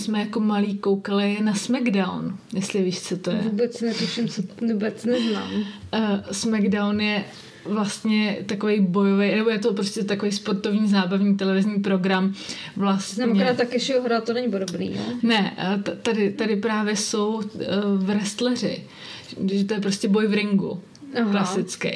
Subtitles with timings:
[0.00, 3.36] jsme jako malí koukali na SmackDown, jestli víš, co to je.
[3.36, 4.42] Vůbec netuším, co
[4.72, 5.50] vůbec neznám.
[5.54, 5.62] Uh,
[6.32, 7.24] SmackDown je
[7.64, 12.34] vlastně takový bojový, nebo je to prostě takový sportovní zábavní televizní program.
[12.76, 13.24] Vlastně.
[13.24, 15.02] Znamená Takeshiho hra, to není podobný, jo?
[15.22, 15.56] Ne,
[16.02, 17.42] tady, tady právě jsou uh,
[17.96, 18.82] wrestleri,
[19.52, 20.80] že to je prostě boj v ringu.
[21.16, 21.30] Aha.
[21.30, 21.88] klasický.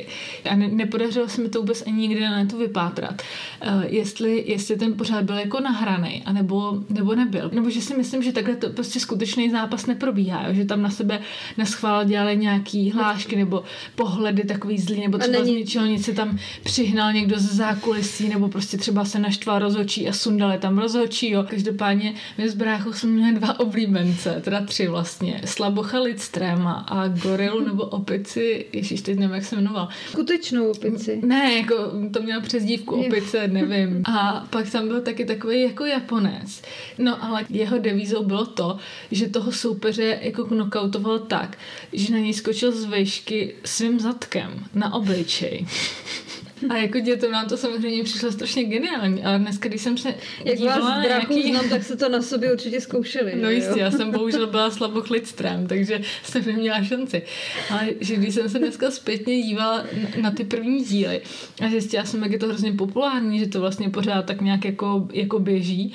[0.51, 3.23] A ne, nepodařilo se mi to vůbec ani nikdy na to vypátrat.
[3.67, 7.51] Uh, jestli, jestli ten pořád byl jako nahraný, anebo, nebo nebyl.
[7.55, 10.55] Nebo že si myslím, že takhle to prostě skutečný zápas neprobíhá, jo?
[10.55, 11.21] že tam na sebe
[11.57, 15.55] neschvál dělali nějaký hlášky nebo pohledy takový zlý, nebo třeba není...
[15.55, 20.09] z ničeho nic se tam přihnal někdo ze zákulisí, nebo prostě třeba se naštval rozhočí
[20.09, 21.31] a sundali tam rozhočí.
[21.31, 21.45] Jo?
[21.51, 25.41] Každopádně my s bráchou jsme měli dva oblíbence, teda tři vlastně.
[25.45, 29.89] Slabocha Lidstréma a Gorilu nebo Opici, ježíš, teď nevím, jak se jmenoval.
[30.11, 31.21] Skutečnou opici.
[31.25, 31.75] Ne, jako
[32.13, 34.03] to měl přezdívku opice, nevím.
[34.07, 36.63] A pak tam byl taky takový jako Japonec.
[36.99, 38.79] No ale jeho devízou bylo to,
[39.11, 41.59] že toho soupeře jako knockoutoval tak,
[41.93, 45.67] že na něj skočil z výšky svým zadkem na obličej.
[46.69, 50.59] A jako dětem nám to samozřejmě přišlo strašně geniální, ale dneska, když jsem se Jak
[50.59, 51.51] dívala vás nějaký...
[51.51, 53.35] znám, tak se to na sobě určitě zkoušeli.
[53.43, 57.23] No jistě, já jsem bohužel byla slabochlidstrém, takže jsem neměla šanci.
[57.71, 59.85] Ale že když jsem se dneska zpětně dívala
[60.21, 61.21] na ty první díly
[61.67, 65.09] a zjistila jsem, jak je to hrozně populární, že to vlastně pořád tak nějak jako,
[65.13, 65.95] jako běží,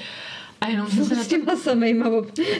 [0.61, 1.57] a jenom jsem se s těma to...
[1.57, 2.09] samejma,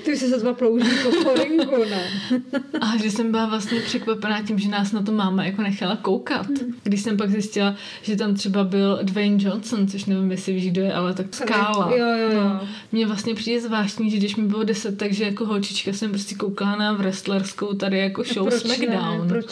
[0.03, 0.89] ty už se sotva plouží
[1.23, 2.03] po ringu, ne?
[2.81, 6.47] A že jsem byla vlastně překvapená tím, že nás na to máma jako nechala koukat.
[6.47, 6.75] Hmm.
[6.83, 10.81] Když jsem pak zjistila, že tam třeba byl Dwayne Johnson, což nevím, jestli víš, kdo
[10.81, 11.91] je, ale tak skála.
[11.91, 12.43] Jo, jo, jo.
[12.43, 16.35] No, mně vlastně přijde zvláštní, že když mi bylo deset, takže jako holčička jsem prostě
[16.35, 19.21] koukala na wrestlerskou tady jako show proč SmackDown.
[19.21, 19.45] Ne, proč?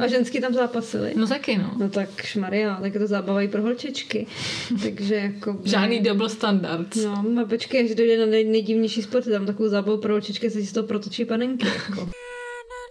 [0.00, 1.12] A ženský tam zápasili.
[1.16, 1.70] No taky no.
[1.78, 4.26] No tak šmaria, tak je to zábava i pro holčičky.
[4.82, 5.58] Takže jako...
[5.64, 6.96] Žádný double standard.
[7.04, 10.62] No, a počkej, že dojde na nej, nejdivnější sport, tam takovou zábavu pro očičky, se
[10.62, 11.66] si to protočí panenky.
[11.66, 12.08] Jako.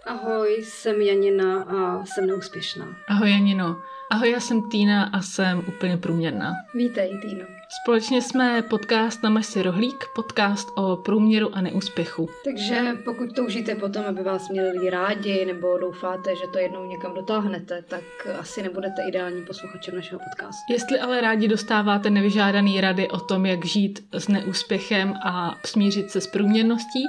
[0.06, 2.96] Ahoj, jsem Janina a jsem neúspěšná.
[3.08, 3.76] Ahoj Janino.
[4.10, 6.52] Ahoj, já jsem Týna a jsem úplně průměrná.
[6.74, 7.44] Vítej, Týno.
[7.80, 12.28] Společně jsme podcast na si rohlík, podcast o průměru a neúspěchu.
[12.44, 17.14] Takže pokud toužíte potom, aby vás měli lidi rádi, nebo doufáte, že to jednou někam
[17.14, 18.02] dotáhnete, tak
[18.40, 20.72] asi nebudete ideální posluchačem našeho podcastu.
[20.72, 26.20] Jestli ale rádi dostáváte nevyžádaný rady o tom, jak žít s neúspěchem a smířit se
[26.20, 27.04] s průměrností,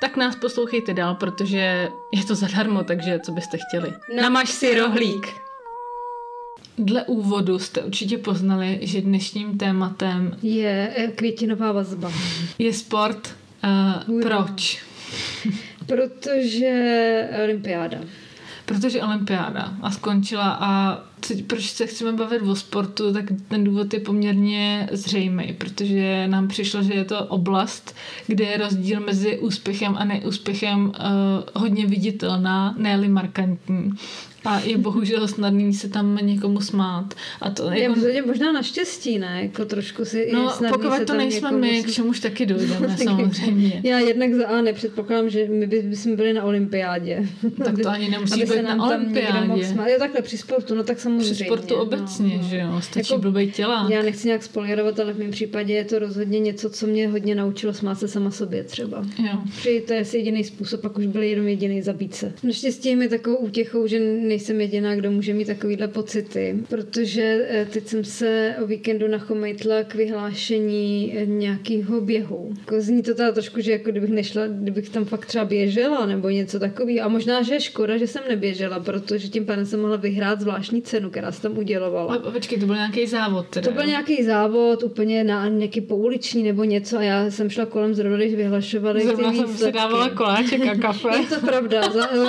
[0.00, 3.92] tak nás poslouchejte dál, protože je to zadarmo, takže co byste chtěli.
[4.20, 5.45] Namaž si rohlík.
[6.78, 12.12] Dle úvodu jste určitě poznali, že dnešním tématem je eh, květinová vazba.
[12.58, 13.36] Je sport.
[14.08, 14.82] Uh, proč?
[15.86, 17.98] Protože olympiáda.
[18.66, 21.00] Protože olympiáda a skončila a
[21.46, 26.82] proč se chceme bavit o sportu, tak ten důvod je poměrně zřejmý, protože nám přišlo,
[26.82, 27.94] že je to oblast,
[28.26, 30.92] kde je rozdíl mezi úspěchem a neúspěchem uh,
[31.54, 33.92] hodně viditelná, ne markantní
[34.46, 37.14] a je bohužel snadný se tam někomu smát.
[37.40, 38.00] A to je, jako...
[38.00, 39.38] je možná naštěstí, ne?
[39.42, 43.80] Jako trošku si no, pokud to nejsme my, k čemuž taky dojdeme, samozřejmě.
[43.84, 47.28] Já jednak za A nepředpokládám, že my bychom byli na olympiádě.
[47.64, 49.74] Tak to ani nemusí být na olympiádě.
[49.86, 51.34] Je takhle při sportu, no tak samozřejmě.
[51.34, 53.88] Při sportu no, obecně, no, že jo, stačí jako, blbej těla.
[53.90, 57.34] Já nechci nějak spoilerovat, ale v mém případě je to rozhodně něco, co mě hodně
[57.34, 59.04] naučilo smát se sama sobě třeba.
[59.18, 59.38] Jo.
[59.56, 62.32] Při to je jediný způsob, pak už byl jenom jediný zabít se.
[62.42, 63.98] Naštěstí mi takovou útěchou, že
[64.36, 69.82] nejsem jediná, kdo může mít takovýhle pocity, protože eh, teď jsem se o víkendu nachomejtla
[69.84, 72.52] k vyhlášení eh, nějakého běhu.
[72.58, 76.28] Jako zní to teda trošku, že jako kdybych nešla, kdybych tam fakt třeba běžela nebo
[76.28, 77.06] něco takového.
[77.06, 80.82] A možná, že je škoda, že jsem neběžela, protože tím pádem jsem mohla vyhrát zvláštní
[80.82, 82.14] cenu, která se tam udělovala.
[82.14, 83.68] A počkej, to byl nějaký závod teda.
[83.68, 87.94] To byl nějaký závod, úplně na nějaký pouliční nebo něco a já jsem šla kolem
[87.94, 91.08] zrovna, když vyhlašovali Zrovna jsem si dávala koláček a kafe.
[91.20, 91.82] je to pravda,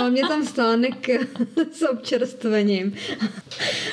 [0.09, 1.09] mě tam stánek
[1.97, 2.93] občerstvením.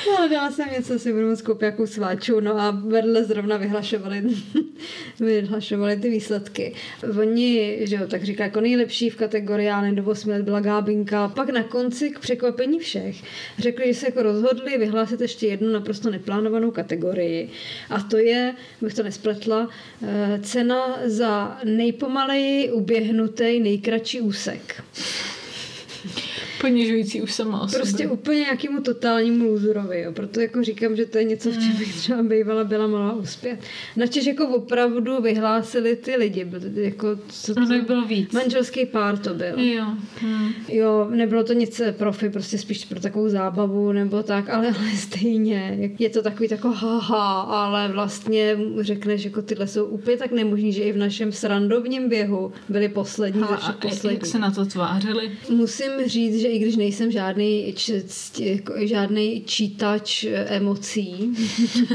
[0.09, 4.23] No, dala jsem něco, si budu moc koupit jakou sváču, no a vedle zrovna vyhlašovali,
[5.21, 6.75] vyhlašovali ty výsledky.
[7.21, 11.29] Oni, že jo, tak říká, jako nejlepší v kategorii, já do 8 let byla Gábinka,
[11.29, 13.17] pak na konci k překvapení všech
[13.59, 17.51] řekli, že se jako rozhodli vyhlásit ještě jednu naprosto neplánovanou kategorii
[17.91, 19.69] a to je, bych to nespletla,
[20.03, 24.83] eh, cena za nejpomaleji uběhnutý nejkratší úsek.
[26.69, 28.09] Ponižující už sama o Prostě sobě.
[28.09, 30.13] úplně nějakému totálnímu loserovi, jo.
[30.13, 33.59] Proto jako říkám, že to je něco, v čem bych třeba bývala byla malá uspět.
[33.97, 38.33] Načež jako opravdu vyhlásili ty lidi, jako co No tak bylo víc.
[38.33, 39.61] Manželský pár to byl.
[39.61, 39.85] Jo.
[40.23, 40.49] Hm.
[40.69, 45.91] Jo, nebylo to nic profi, prostě spíš pro takovou zábavu nebo tak, ale, ale stejně.
[45.99, 50.83] Je to takový tako haha, ale vlastně řekneš, jako tyhle jsou úplně tak nemožný, že
[50.83, 54.19] i v našem srandovním běhu byli poslední ze A, všech a poslední.
[54.19, 55.31] jak se na to tvářili?
[55.51, 57.75] Musím říct, že i když nejsem žádný,
[58.39, 61.35] jako, žádný čítač eh, emocí,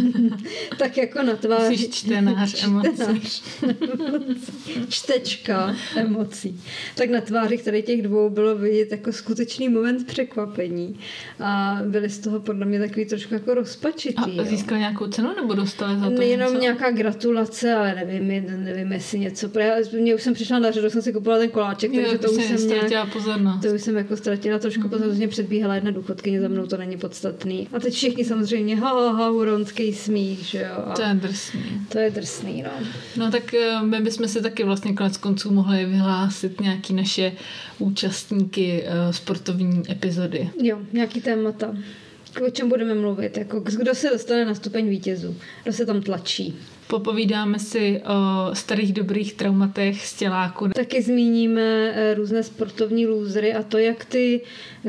[0.77, 1.77] tak jako na tváři...
[1.77, 2.89] Jsi čtenář emocí.
[2.93, 4.41] Čtenář emocí.
[4.89, 6.61] Čtečka emocí.
[6.95, 10.99] Tak na tváři tady těch dvou bylo vidět jako skutečný moment překvapení.
[11.39, 14.21] A byli z toho podle mě takový trošku jako rozpačitý.
[14.39, 14.43] A jo.
[14.43, 16.61] získal nějakou cenu nebo dostali za to Nejenom něco?
[16.61, 18.27] nějaká gratulace, ale nevím,
[18.63, 19.49] nevím jestli něco.
[19.99, 22.31] Mě už jsem přišla na řadu, jsem si kupovala ten koláček, takže Jo, to to
[22.31, 22.91] už jsem nějak...
[23.61, 26.97] To už jsem jako ztratila trošku pozornost, mě předbíhala jedna důchodkyně, za mnou to není
[26.97, 27.67] podstatný.
[27.73, 30.83] A teď všichni samozřejmě, ha, ha, ha, huronský smích, že jo.
[30.85, 31.61] A To je drsný.
[31.89, 32.71] to je drsný, no.
[33.17, 37.31] No tak eh, my bychom si taky vlastně konec konců mohli vyhlásit nějaký naše
[37.79, 40.49] účastníky eh, sportovní epizody.
[40.61, 41.75] Jo, nějaký témata.
[42.47, 43.37] O čem budeme mluvit?
[43.37, 45.35] Jako, kdo se dostane na stupeň vítězů?
[45.63, 46.55] Kdo se tam tlačí?
[46.89, 50.67] Popovídáme si o starých dobrých traumatech z těláku.
[50.75, 54.41] Taky zmíníme eh, různé sportovní lůzry a to, jak ty,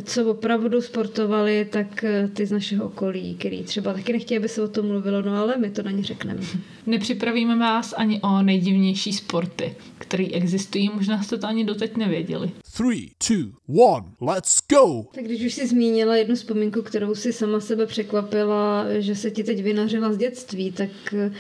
[0.03, 4.63] co opravdu sportovali, tak eh, ty z našeho okolí, který třeba taky nechtějí, aby se
[4.63, 6.41] o tom mluvilo, no ale my to na ně řekneme.
[6.87, 12.51] Nepřipravíme vás ani o nejdivnější sporty, které existují, možná jste to ani doteď nevěděli.
[12.77, 13.51] Three, two,
[13.87, 15.05] one, let's go!
[15.15, 19.45] Tak když už jsi zmínila jednu vzpomínku, kterou si sama sebe překvapila, že se ti
[19.45, 21.33] teď vynařila z dětství, tak eh,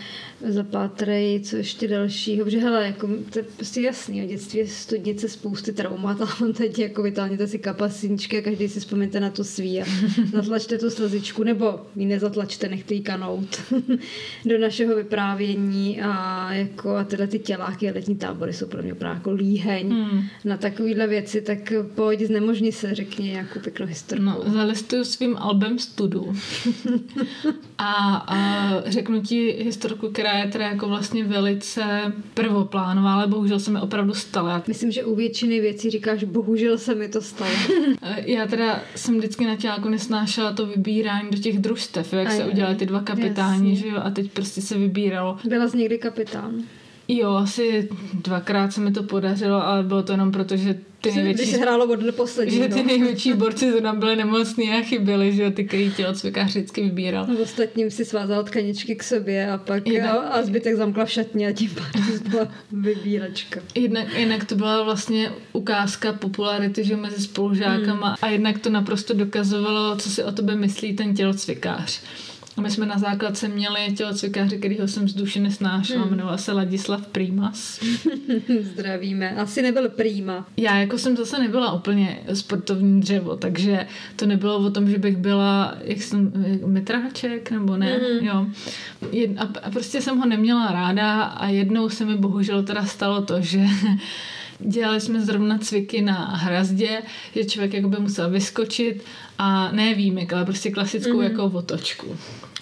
[0.53, 5.29] zapátrej, co ještě dalšího, protože hele, jako, to je prostě jasný, o dětství je studnice
[5.29, 9.83] spousty traumat, ale teď jako vytáhněte si kapasničky a každý si vzpomněte na to svý
[9.83, 9.85] a
[10.33, 13.63] zatlačte tu slzičku, nebo ji nezatlačte, nechte ji kanout
[14.45, 18.93] do našeho vyprávění a jako a tyhle ty těláky a letní tábory jsou pro mě
[18.93, 20.23] opravdu jako líheň Hmm.
[20.45, 24.25] na takovýhle věci, tak pojď znemožni se, řekni nějakou pěknou historku.
[24.25, 26.33] No, zalistuju svým albem studu.
[27.79, 28.37] A, a
[28.87, 34.15] řeknu ti historku, která je teda jako vlastně velice prvoplánová, ale bohužel se mi opravdu
[34.15, 34.63] stala.
[34.69, 37.51] Myslím, že u většiny věcí říkáš, bohužel se mi to stalo.
[38.27, 42.45] Já teda jsem vždycky na těláku nesnášela to vybírání do těch družstev, jak Aj, se
[42.45, 45.37] udělali ty dva kapitáni, že jo, a teď prostě se vybíralo.
[45.45, 46.63] Byla jsi někdy kapitán.
[47.13, 51.15] Jo, asi dvakrát se mi to podařilo, ale bylo to jenom proto, že ty Když
[51.15, 52.69] největší se hrálo od že posledního.
[52.69, 57.27] ty největší borci zrovna byli nemocní a chyběli, že ty, který tělocvikář vždycky vybíral.
[57.27, 61.11] V ostatním si svázal tkaničky k sobě a pak Jednak- a, a zbytek zamkla v
[61.11, 63.61] šatně a tím pádem byla vybíračka.
[63.75, 68.17] Jednak, jednak to byla vlastně ukázka popularity že mezi spolužákama hmm.
[68.23, 72.01] a jednak to naprosto dokazovalo, co si o tobě myslí ten tělocvikář.
[72.61, 76.11] A my jsme na základce měli tělocvikáře, kterýho jsem z duše nesnášela, hmm.
[76.11, 77.81] jmenoval se Ladislav Primas.
[78.61, 79.31] Zdravíme.
[79.31, 80.47] Asi nebyl prýma.
[80.57, 83.87] Já jako jsem zase nebyla úplně sportovní dřevo, takže
[84.17, 86.33] to nebylo o tom, že bych byla, jak jsem,
[86.67, 88.27] metráček, nebo ne, mm.
[88.27, 88.47] jo.
[89.13, 93.23] Jed, a, a prostě jsem ho neměla ráda a jednou se mi bohužel teda stalo
[93.23, 93.61] to, že
[94.61, 97.03] dělali jsme zrovna cviky na hrazdě,
[97.35, 99.05] že člověk jako by musel vyskočit
[99.39, 101.23] a ne výjimek, ale prostě klasickou mm.
[101.23, 102.17] jako otočku.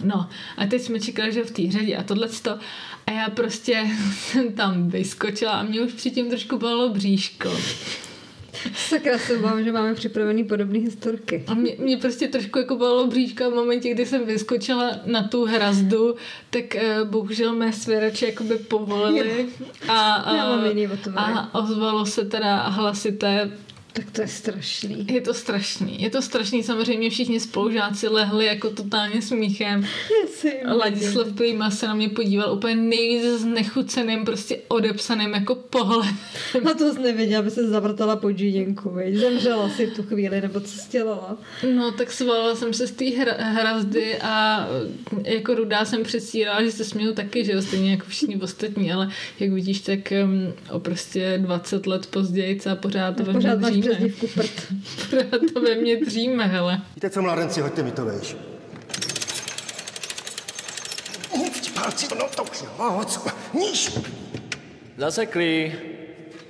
[0.05, 2.59] No a teď jsme čekali, že v té řadě a tohleto
[3.07, 7.51] a já prostě jsem tam vyskočila a mě už předtím trošku bolelo bříško.
[8.75, 11.45] Sakra se obávám, že máme připravený podobné historky.
[11.47, 15.29] A mě, mě prostě trošku jako bolelo bříško a v momentě, kdy jsem vyskočila na
[15.29, 16.15] tu hrazdu,
[16.51, 19.47] tak uh, bohužel mé svěrače jakoby povolily
[19.89, 21.33] a, a, mám jiný otvary.
[21.35, 23.51] a ozvalo se teda hlasité
[23.99, 25.07] Tak to je strašný.
[25.11, 26.03] je to strašný.
[26.03, 29.87] Je to strašný, samozřejmě všichni spolužáci lehli jako totálně smíchem.
[30.67, 36.15] Ladislav Prýma se na mě podíval úplně nejvíc znechuceným, prostě odepsaným jako pohled.
[36.71, 39.15] A to jsi nevěděla, aby se zavrtala pod žíněnku, veď?
[39.15, 41.37] Zemřela si v tu chvíli, nebo co jsi dělala?
[41.75, 44.67] No, tak svalila jsem se z té hra, hrazdy a
[45.25, 49.11] jako rudá jsem předstírala, že se směju taky, že jo, stejně jako všichni ostatní, ale
[49.41, 53.88] jak vidíš, tak um, o prostě 20 let později a pořád mně Pořád máš.
[53.89, 54.67] Přezdívku prd.
[55.55, 56.81] To ve mně dříme, hele.
[56.95, 58.37] Víte co, mládenci, hoďte mi to vejš.
[61.37, 63.27] Nic, palci, no to už je moc.
[63.55, 63.91] Níž,
[64.97, 65.73] Zaseklý.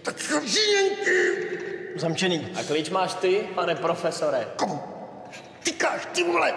[0.02, 1.10] tak žíněnky.
[1.96, 2.46] Zamčený.
[2.54, 4.46] A klíč máš ty, pane profesore?
[4.56, 4.80] Komu?
[5.62, 6.52] Tykáš, ty vole.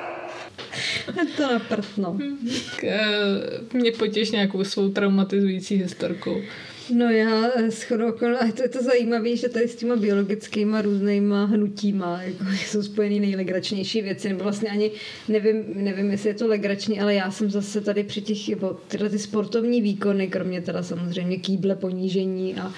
[1.19, 2.17] Je to na prd, no.
[2.71, 2.99] Tak, eh,
[3.73, 6.41] mě potěš nějakou svou traumatizující historkou.
[6.93, 11.45] No já eh, shodou a to je to zajímavé, že tady s těma biologickýma různýma
[11.45, 14.91] hnutíma jako jsou spojený nejlegračnější věci, nebo vlastně ani
[15.27, 18.37] nevím, nevím, jestli je to legrační, ale já jsem zase tady při těch,
[18.87, 22.73] tyhle ty sportovní výkony, kromě teda samozřejmě kýble, ponížení a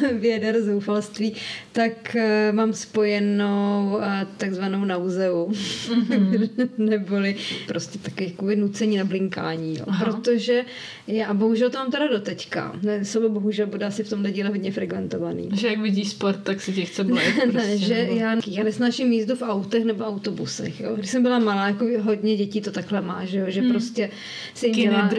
[0.12, 1.34] věder zoufalství,
[1.72, 4.04] tak uh, mám spojenou uh,
[4.36, 6.48] takzvanou nauzeu, mm-hmm.
[6.78, 9.84] neboli prostě taky jako nucení na blinkání, jo.
[10.04, 10.64] protože
[11.06, 14.48] já, a bohužel to mám teda doteďka, ne, slovo bohužel bude asi v tomhle díle
[14.48, 15.48] hodně frekventovaný.
[15.52, 18.16] Že jak vidíš sport, tak si tě chce ne, Prostě, že nebo...
[18.16, 20.80] já, já nesnáším jízdu v autech nebo autobusech.
[20.80, 20.96] Jo.
[20.96, 23.70] Když jsem byla malá, jako hodně dětí to takhle má, že, jo, že hmm.
[23.70, 24.10] prostě
[24.54, 25.10] se jim, dělá,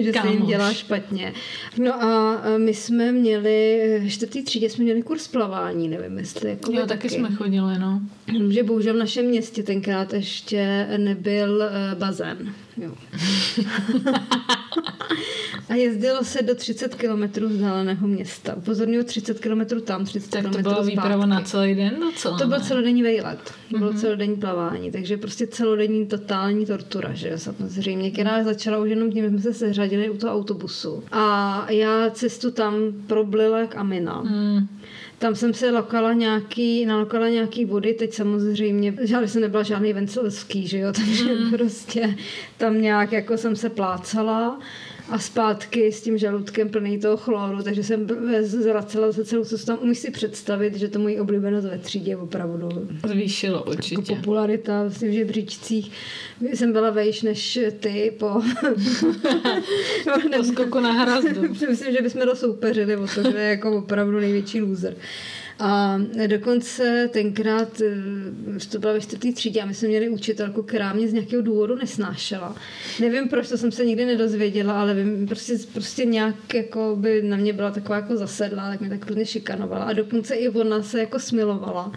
[0.00, 1.32] že se jim dělá špatně.
[1.78, 6.50] No a my jsme měli, čtvrtý třídě jsme měli kurz plavání, nevím jestli.
[6.50, 8.00] Jako Jo, vy taky jsme chodili, no.
[8.48, 12.54] Že bohužel v našem městě tenkrát ještě nebyl eh, bazén.
[12.76, 12.94] Jo.
[15.68, 18.56] A jezdilo se do 30 km vzdáleného města.
[18.56, 22.46] Upozorňuji 30 km tam, 30 Tak km to byla výprava na celý den docela, To
[22.46, 23.38] byl celodenní vejlet.
[23.70, 24.00] To bylo mm-hmm.
[24.00, 29.24] celodenní plavání, takže prostě celodenní totální tortura, že jo, samozřejmě, která začala už jenom tím,
[29.24, 31.02] že jsme se seřadili u toho autobusu.
[31.12, 32.74] A já cestu tam
[33.06, 34.22] problila jak Amina.
[34.22, 34.68] Mm.
[35.20, 40.66] Tam jsem se lokala nějaký, nalokala nějaký vody, teď samozřejmě, žádný jsem nebyla žádný vencelský,
[40.66, 41.50] že jo, takže mm.
[41.50, 42.14] prostě
[42.56, 44.58] tam nějak jako jsem se plácala
[45.10, 48.06] a zpátky s tím žaludkem plný toho chloru, takže jsem
[48.42, 49.66] zvracela se celou cestu.
[49.66, 52.68] Tam umíš si představit, že to mojí oblíbenost ve třídě opravdu
[53.08, 54.14] Zvýšilo jako určitě.
[54.14, 55.92] popularita v těch žebříčcích.
[56.52, 58.42] Jsem byla vejš než ty po...
[60.36, 61.42] Po skoku na hrazdu.
[61.68, 62.22] Myslím, že bychom
[62.96, 64.96] o to, že je jako opravdu největší loser.
[65.60, 70.92] A dokonce tenkrát, eh, to byla ve čtvrtý třídě a my jsme měli učitelku, která
[70.92, 72.56] mě z nějakého důvodu nesnášela.
[73.00, 77.36] Nevím, proč to jsem se nikdy nedozvěděla, ale vím, prostě, prostě nějak jako by na
[77.36, 79.84] mě byla taková jako zasedlá, tak mě tak různě šikanovala.
[79.84, 81.92] A dokonce i ona se jako smilovala,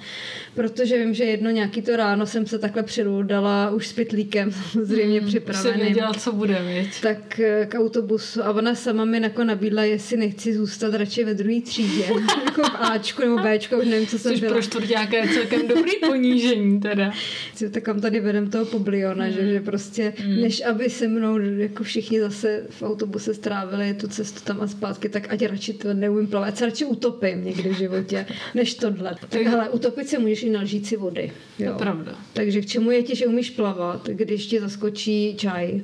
[0.55, 5.21] protože vím, že jedno nějaký to ráno jsem se takhle přiroudala už s pytlíkem samozřejmě
[5.21, 7.01] Už jsem připraveným věděla, co bude, viď?
[7.01, 11.33] tak eh, k autobusu a ona sama mi jako nabídla, jestli nechci zůstat radši ve
[11.33, 12.05] druhé třídě,
[12.45, 14.53] jako v Ačku nebo Bčku, už nevím, co jsem Což byla.
[14.53, 17.11] pro čtvrtáka je celkem dobrý ponížení teda.
[17.55, 21.83] Si tak kam tady vedem toho pobliona, že, že prostě, než aby se mnou jako
[21.83, 26.27] všichni zase v autobuse strávili tu cestu tam a zpátky, tak ať radši to neumím
[26.27, 29.15] plavat, ať se radši utopím někdy v životě, než tohle.
[29.29, 31.31] Tak hele, utopit se můžeš i na lžíci vody.
[31.57, 31.71] To Jo.
[31.71, 32.15] je pravda.
[32.33, 35.81] Takže k čemu je ti, že umíš plavat, když ti zaskočí čaj?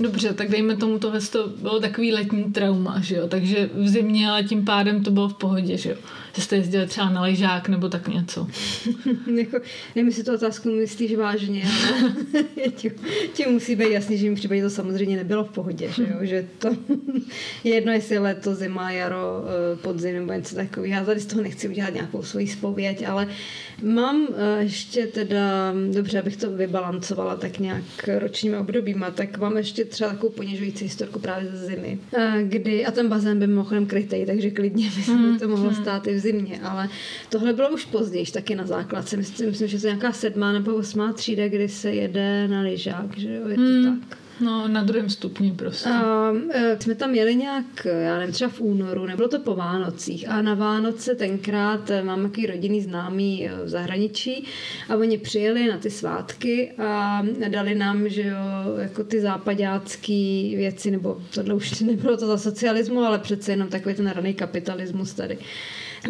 [0.00, 4.30] Dobře, tak dejme tomu, tohle to bylo takový letní trauma, že jo, takže v zimě,
[4.30, 5.96] ale tím pádem to bylo v pohodě, že jo.
[6.34, 8.46] Že jste jezdili třeba na lyžák nebo tak něco.
[9.34, 9.58] jako,
[9.94, 12.12] nevím, jestli tu otázku myslíš vážně, ale
[12.76, 12.92] ti,
[13.32, 16.18] ti musí být jasný, že v mém případě to samozřejmě nebylo v pohodě, že, jo?
[16.20, 16.68] že to
[17.64, 20.94] je jedno, jestli je léto, zima, jaro, eh, podzim nebo něco takového.
[20.94, 23.28] Já tady z toho nechci udělat nějakou svoji spověď, ale
[23.82, 27.67] mám eh, ještě teda, dobře, abych to vybalancovala tak nějak
[28.18, 32.90] ročními obdobíma, tak mám ještě třeba takovou ponižující historku právě ze zimy, eh, kdy, a
[32.90, 36.60] ten bazén by mimochodem krytej, takže klidně by se to mohlo stát i v zimě,
[36.62, 36.88] ale
[37.28, 39.16] tohle bylo už později, taky na základce.
[39.16, 43.18] Myslím, myslím, že to je nějaká sedmá nebo osmá třída, kdy se jede na lyžák,
[43.18, 44.00] že jo, je to Hmm.
[44.10, 44.18] tak.
[44.40, 45.88] No, na druhém stupni prostě.
[45.88, 50.28] A e, jsme tam jeli nějak, já nevím, třeba v únoru, nebylo to po Vánocích.
[50.28, 54.44] A na Vánoce tenkrát e, mám takový rodinný známý e, v zahraničí
[54.88, 58.36] a oni přijeli na ty svátky a dali nám, že jo,
[58.78, 63.94] jako ty západácký věci, nebo tohle už nebylo to za socialismu, ale přece jenom takový
[63.94, 65.38] ten raný kapitalismus tady.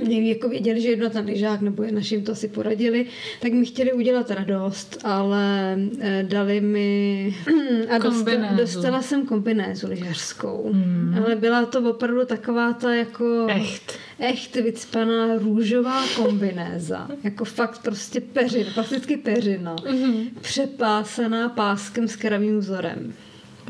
[0.06, 3.06] Jako věděli, že jedno ten lyžák, nebo je našim to asi poradili,
[3.40, 7.34] tak mi chtěli udělat radost, ale eh, dali mi...
[7.90, 10.70] A dostala, dostala jsem kombinézu lyžařskou.
[10.72, 11.14] Hmm.
[11.24, 13.46] Ale byla to opravdu taková ta jako...
[13.48, 13.98] Echt.
[14.18, 17.08] Echt vycpaná růžová kombinéza.
[17.24, 19.76] jako fakt prostě peřina, plasticky peřina.
[19.76, 20.28] Mm-hmm.
[20.40, 23.14] Přepásaná páskem s kravým vzorem.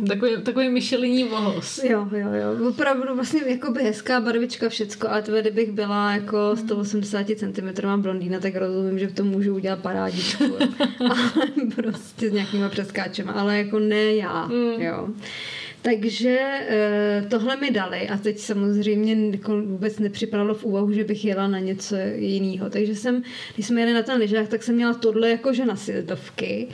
[0.07, 1.85] Takový, takový myšeliní vohos.
[1.85, 2.69] Jo, jo, jo.
[2.69, 8.41] Opravdu vlastně jako by hezká barvička všecko, ale tebe, kdybych byla jako 180 cm blondýna,
[8.41, 10.45] tak rozumím, že v tom můžu udělat parádičku.
[11.01, 11.27] ale
[11.75, 14.83] prostě s nějakýma přeskáčema, ale jako ne já, mm.
[14.83, 15.09] jo.
[15.83, 21.25] Takže eh, tohle mi dali a teď samozřejmě jako vůbec nepřipadalo v úvahu, že bych
[21.25, 22.71] jela na něco jiného.
[22.71, 23.23] Takže jsem,
[23.55, 26.69] když jsme jeli na ten lyžák, tak jsem měla tohle jakože na sjezdovky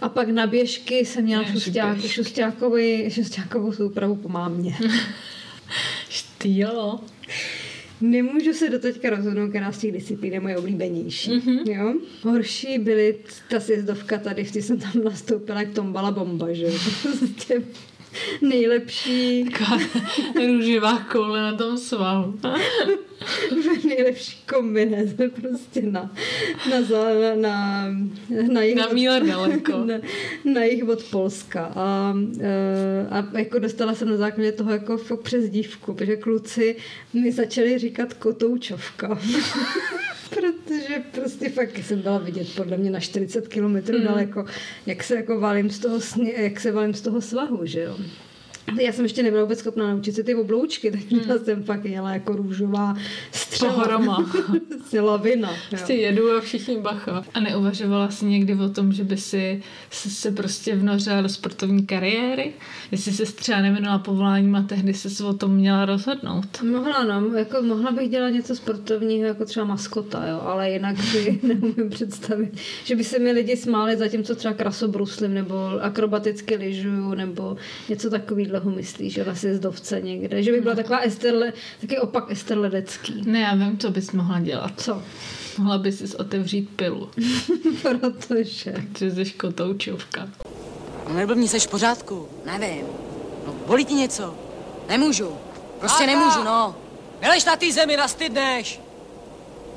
[0.00, 1.44] a pak na běžky jsem měla
[3.08, 4.76] šustákovou soupravu po mámě.
[6.38, 7.00] Ty jo.
[8.00, 11.30] Nemůžu se doteďka rozhodnout, která z těch disciplín je moje oblíbenější.
[11.30, 11.70] Mm-hmm.
[11.70, 11.94] Jo?
[12.22, 13.16] Horší byly
[13.50, 16.66] ta sjezdovka tady, té jsem tam nastoupila jak tombala bomba, že.
[17.02, 17.62] Prostě
[18.42, 19.78] nejlepší, Taková
[20.46, 22.40] růžová koule na tom svahu.
[23.88, 26.10] nejlepší kombinéze prostě na,
[26.70, 27.86] na, za, na, na,
[28.52, 29.72] na, jich Na od- míle daleko.
[29.84, 29.94] na,
[30.44, 35.50] na jich od Polska a, eh, a jako dostala jsem na základě toho jako přes
[35.50, 36.76] dívku, protože kluci
[37.14, 39.18] mi začali říkat kotoučovka.
[41.50, 44.06] Fakt jsem byla vidět podle mě na 40 kilometrů Hmm.
[44.06, 44.44] daleko,
[44.86, 47.96] jak se jako valím z toho, sně, jak se valím z toho svahu, že jo.
[48.80, 51.44] Já jsem ještě nebyla vůbec schopná naučit si ty obloučky, takže hmm.
[51.44, 52.96] jsem fakt jela jako růžová
[53.32, 53.74] střela.
[53.74, 54.32] Pohroma.
[55.00, 55.50] Lavina.
[55.70, 57.24] Prostě jedu a všichni bacha.
[57.34, 61.86] A neuvažovala jsi někdy o tom, že by si se, se prostě vnořila do sportovní
[61.86, 62.52] kariéry?
[62.90, 66.62] Jestli se třeba nevěnovala povoláním a tehdy se o tom měla rozhodnout.
[66.62, 71.40] Mohla, no, jako mohla bych dělat něco sportovního, jako třeba maskota, jo, ale jinak si
[71.46, 77.56] neumím představit, že by se mi lidi smáli zatímco třeba krasobruslím, nebo akrobaticky lyžuju, nebo
[77.88, 83.22] něco takového myslíš, že sjezdovce někde, že bych byla taková Esterle, taky opak Ester Ledecký.
[83.26, 84.72] Ne, já vím, co bys mohla dělat.
[84.76, 85.02] Co?
[85.58, 87.10] Mohla bys si otevřít pilu,
[87.82, 88.74] Protože...
[88.98, 90.28] že jsi kotoučovka.
[91.08, 92.28] No neblbni, seš v pořádku?
[92.44, 92.86] Nevím.
[93.46, 94.34] No, bolí ti něco?
[94.88, 95.30] Nemůžu.
[95.80, 96.74] Prostě nemůžu, no.
[97.22, 98.80] Nelež na té zemi, nastydneš.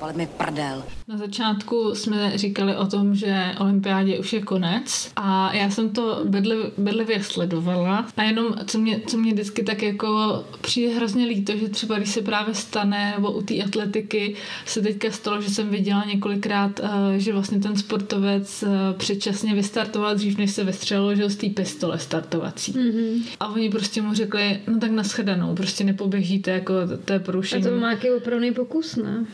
[0.04, 0.84] Ale mi prdel.
[1.08, 6.22] Na začátku jsme říkali o tom, že olympiádě už je konec a já jsem to
[6.26, 11.58] bedliv, bedlivě sledovala a jenom, co mě, co mě vždycky tak jako přijde hrozně líto,
[11.58, 15.70] že třeba když se právě stane, nebo u té atletiky se teďka stalo, že jsem
[15.70, 18.68] viděla několikrát, eh, že vlastně ten sportovec eh,
[18.98, 22.74] předčasně vystartoval dřív, než se vystřelilo, že z té pistole startovací.
[22.74, 23.24] Mm-hmm.
[23.40, 26.74] A oni prostě mu řekli, no tak nashledanou, prostě nepoběžíte, jako
[27.06, 27.64] to je A porušení.
[27.64, 29.26] to má nějaký opravný pokus, ne?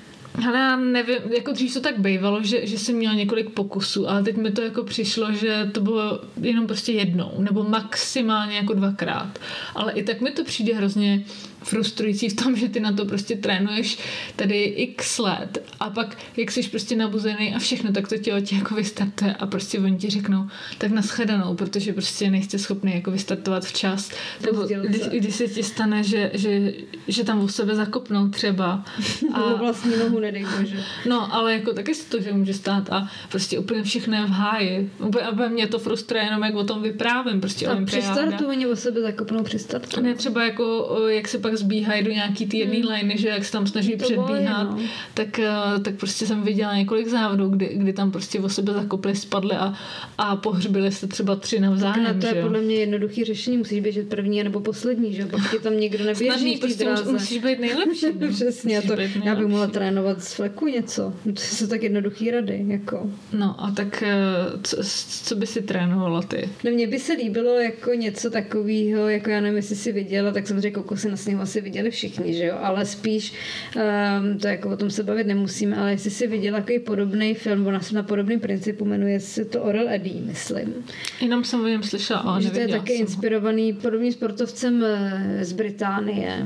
[0.47, 4.23] Ale já nevím, jako dřív to tak bývalo, že, že jsem měla několik pokusů, ale
[4.23, 9.39] teď mi to jako přišlo, že to bylo jenom prostě jednou, nebo maximálně jako dvakrát.
[9.75, 11.23] Ale i tak mi to přijde hrozně
[11.63, 13.97] frustrující v tom, že ty na to prostě trénuješ
[14.35, 18.55] tady x let a pak, jak jsi prostě nabuzený a všechno, tak to tělo ti
[18.55, 20.47] jako vystartuje a prostě oni ti řeknou,
[20.77, 24.11] tak nashledanou, protože prostě nejste schopný jako vystartovat včas.
[24.45, 26.73] Nebo když, když se ti stane, že, že,
[27.07, 28.85] že tam o sebe zakopnou třeba.
[29.33, 30.83] A vlastní nohu, nedej bože.
[31.05, 34.29] No, ale jako taky se to, že může stát a prostě úplně všechno je v
[34.29, 34.91] háji.
[34.99, 37.41] Úplně, úplně mě to frustruje jenom, jak o tom vyprávím.
[37.41, 40.01] Prostě A při startu oni o sebe zakopnou při startu.
[40.01, 42.87] Ne třeba jako, jak se pak zbíhají do nějaký ty jedné hmm.
[42.91, 44.79] liney, že jak se tam snaží To předbíhat, no.
[45.13, 45.49] tak, eh,
[45.83, 49.73] tak prostě jsem viděla několik závodů, kdy, kdy tam prostě o sebe zakopli, spadli a,
[50.17, 52.43] a pohřbili se třeba tři navzájem, Tak na to že je jo.
[52.47, 55.27] podle mě jednoduchý řešení, musíš běžet první nebo poslední, že jo?
[55.31, 57.11] Pak ti tam někdo neběží Snadný, prostě dráze.
[57.11, 58.05] musíš být nejlepší.
[58.19, 58.27] no.
[58.29, 59.73] Přesně, Musíš to, být já bych mohla nejlepší.
[59.73, 61.13] trénovat z fleku něco.
[61.23, 63.09] To jsou tak jednoduchý rady, jako.
[63.33, 64.15] No a tak eh,
[64.63, 64.77] co,
[65.23, 66.49] co by si trénovala ty?
[66.63, 70.47] No mně by se líbilo jako něco takového, jako já nevím, jestli si viděla, tak
[70.47, 73.33] samozřejmě kokosy na sněhu asi viděli všichni, že jo, ale spíš,
[73.75, 77.67] um, to jako o tom se bavit nemusíme, ale jestli si viděla takový podobný film,
[77.67, 80.73] ona se na podobným principu jmenuje se to Oral Eddie, myslím.
[81.21, 85.45] Jenom jsem o něm slyšela, ale že to je taky jsem inspirovaný podobným sportovcem eh,
[85.45, 86.45] z Británie,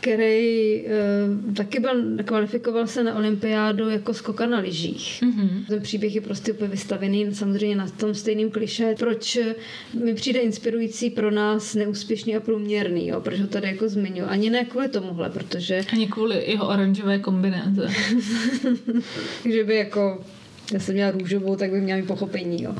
[0.00, 5.22] který uh, taky byl, kvalifikoval se na olympiádu jako skoka na lyžích.
[5.22, 5.40] Mhm.
[5.40, 5.66] Mm-hmm.
[5.68, 8.94] Ten příběh je prostě úplně vystavený samozřejmě na tom stejném kliše.
[8.98, 9.54] Proč eh,
[10.04, 13.20] mi přijde inspirující pro nás neúspěšný a průměrný, jo?
[13.20, 14.29] proč ho tady jako zmiňuji.
[14.30, 17.88] Ani ne kvůli tomuhle, protože Ani kvůli jeho oranžové kombinéze.
[19.52, 20.24] že by jako
[20.72, 22.74] já jsem měla růžovou, tak by měla mít pochopení, jo.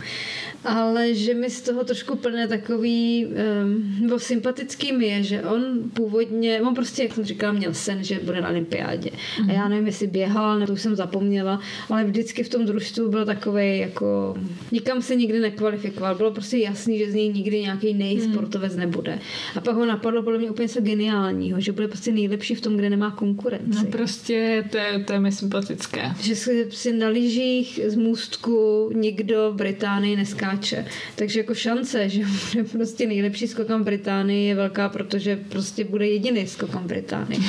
[0.65, 5.63] Ale že mi z toho trošku plné takový, um, nebo sympatický mi je, že on
[5.95, 9.11] původně, on prostě, jak jsem říkala, měl sen, že bude na olympiádě.
[9.49, 13.09] A já nevím, jestli běhal, nebo to už jsem zapomněla, ale vždycky v tom družstvu
[13.09, 14.35] byl takový jako,
[14.73, 16.15] nikam se nikdy nekvalifikoval.
[16.15, 19.19] Bylo prostě jasný, že z něj nikdy nějaký nejsportovec nebude.
[19.57, 22.77] A pak ho napadlo podle mě úplně něco geniálního, že bude prostě nejlepší v tom,
[22.77, 23.85] kde nemá konkurenci.
[23.85, 26.13] No prostě to je, to je mi sympatické.
[26.21, 30.17] Že si, si na lyžích z můstku nikdo v Británii
[30.53, 30.87] neskáče.
[31.17, 36.09] Takže jako šance, že bude prostě nejlepší skokan v Británii je velká, protože prostě bude
[36.09, 37.41] jediný skokan v Británii.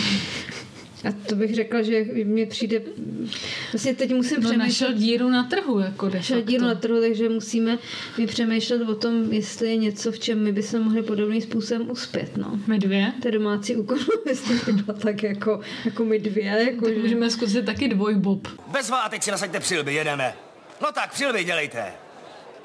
[1.10, 2.82] A to bych řekla, že mi přijde...
[3.74, 4.58] Vlastně teď musím No přemýšlet...
[4.68, 6.52] našel díru na trhu, jako de Našel facto.
[6.52, 7.78] díru na trhu, takže musíme
[8.18, 12.38] mi přemýšlet o tom, jestli je něco, v čem my bychom mohli podobným způsobem uspět.
[12.38, 12.60] No.
[12.68, 13.14] My dvě?
[13.22, 16.44] To je domácí úkol, jestli by byla tak jako, jako my dvě.
[16.72, 18.48] Jako, Tak že- můžeme zkusit taky dvojbob.
[18.72, 20.34] Bezva a teď si nasaďte přilby, jedeme.
[20.82, 21.84] No tak, přilby dělejte.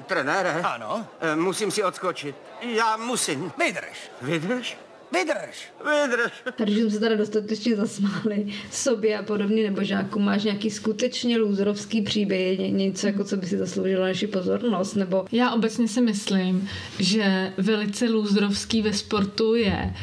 [0.07, 2.35] Trenére, Ano, eh, musím si odskočit.
[2.61, 3.51] Já musím.
[3.65, 4.11] vydrž.
[4.21, 4.77] Vydrž?
[5.11, 5.71] Vydrž.
[5.85, 6.31] Vydrž.
[6.57, 12.01] Když jsme se teda dostatečně zasmáli sobě a podobně, nebo žáku, máš nějaký skutečně lůzrovský
[12.01, 16.69] příběh, ně- něco, jako co by si zasloužilo naši pozornost, nebo Já obecně si myslím,
[16.99, 19.93] že velice lůzrovský ve sportu je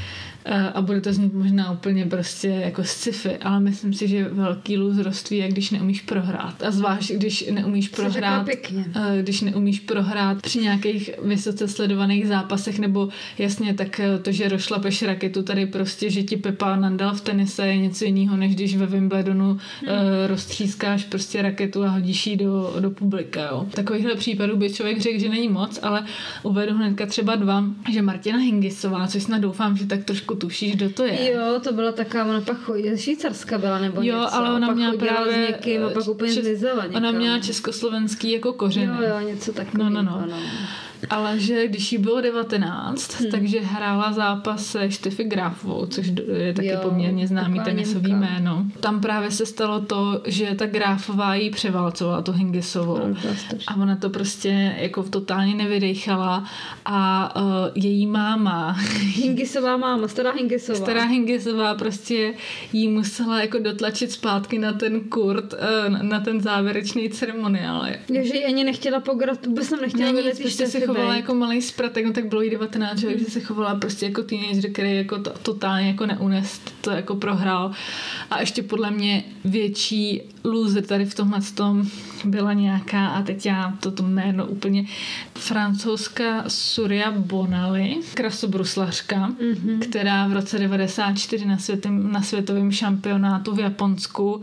[0.75, 5.37] a bude to znít možná úplně prostě jako sci-fi, ale myslím si, že velký lůzrovství
[5.37, 6.63] je, když neumíš prohrát.
[6.63, 13.09] A zvlášť, když neumíš prohrát, eh, když neumíš prohrát při nějakých vysoce sledovaných zápasech, nebo
[13.39, 17.67] jasně tak eh, to, že rošlapeš raketu, tady prostě, že ti Pepa Nandal v tenise
[17.67, 19.59] je něco jiného, než když ve Wimbledonu Hmm.
[19.89, 23.41] eh, roztřískáš prostě raketu a hodíš ji do, do publika.
[23.41, 23.67] Jo.
[23.71, 26.05] Takovýchhle případů by člověk řekl, že není moc, ale
[26.43, 30.91] uvedu hnedka třeba dva, že Martina Hingisová, což snad doufám, že tak trošku tušíš, kdo
[30.91, 31.33] to je.
[31.33, 34.35] Jo, to byla taková, ona pak chodí, Švýcarska byla nebo Jo, něco.
[34.35, 35.33] ale ona měla právě...
[35.33, 36.97] s někým a pak úplně čes-.
[36.97, 38.87] Ona měla československý jako kořeny.
[38.87, 39.91] Jo, jo, něco takového.
[39.91, 40.37] No, no, no.
[41.11, 43.31] Ale že když jí bylo 19, hmm.
[43.31, 48.27] takže hrála zápas se Štefy Grafovou, což je taky Jo, poměrně známý tenisový Němka.
[48.27, 48.67] jméno.
[48.81, 52.99] Tam právě se stalo to, že ta Grafová jí převálcovala, tu Hingisovou.
[53.09, 53.17] No.
[53.67, 56.45] A ona to prostě jako totálně nevydejchala
[56.85, 57.43] a uh,
[57.75, 58.73] její máma
[59.15, 60.79] Hingisová máma, stará Hingisová.
[60.79, 62.35] Stará Hingisová prostě
[62.73, 67.87] jí musela jako dotlačit zpátky na ten kurt, eh, na- ten závěrečný ceremoniál.
[68.09, 72.07] Jo, že ani nechtěla pograt, vůbec jsem nechtěla Ne, vidět nic, chovala jako malý spratek,
[72.07, 75.31] no tak bylo jí 19, že, takže se chovala prostě jako teenager, který jako to,
[75.43, 77.73] totálně jako neunest, to jako prohrál.
[78.31, 81.91] A ještě podle mě větší loser tady v tomhle tom
[82.25, 84.85] byla nějaká, a teď já toto jméno úplně,
[85.35, 89.79] francouzská Surya Bonali, krasobruslařka, mm-hmm.
[89.79, 94.43] která v roce 94 na, světém, na světovém šampionátu v Japonsku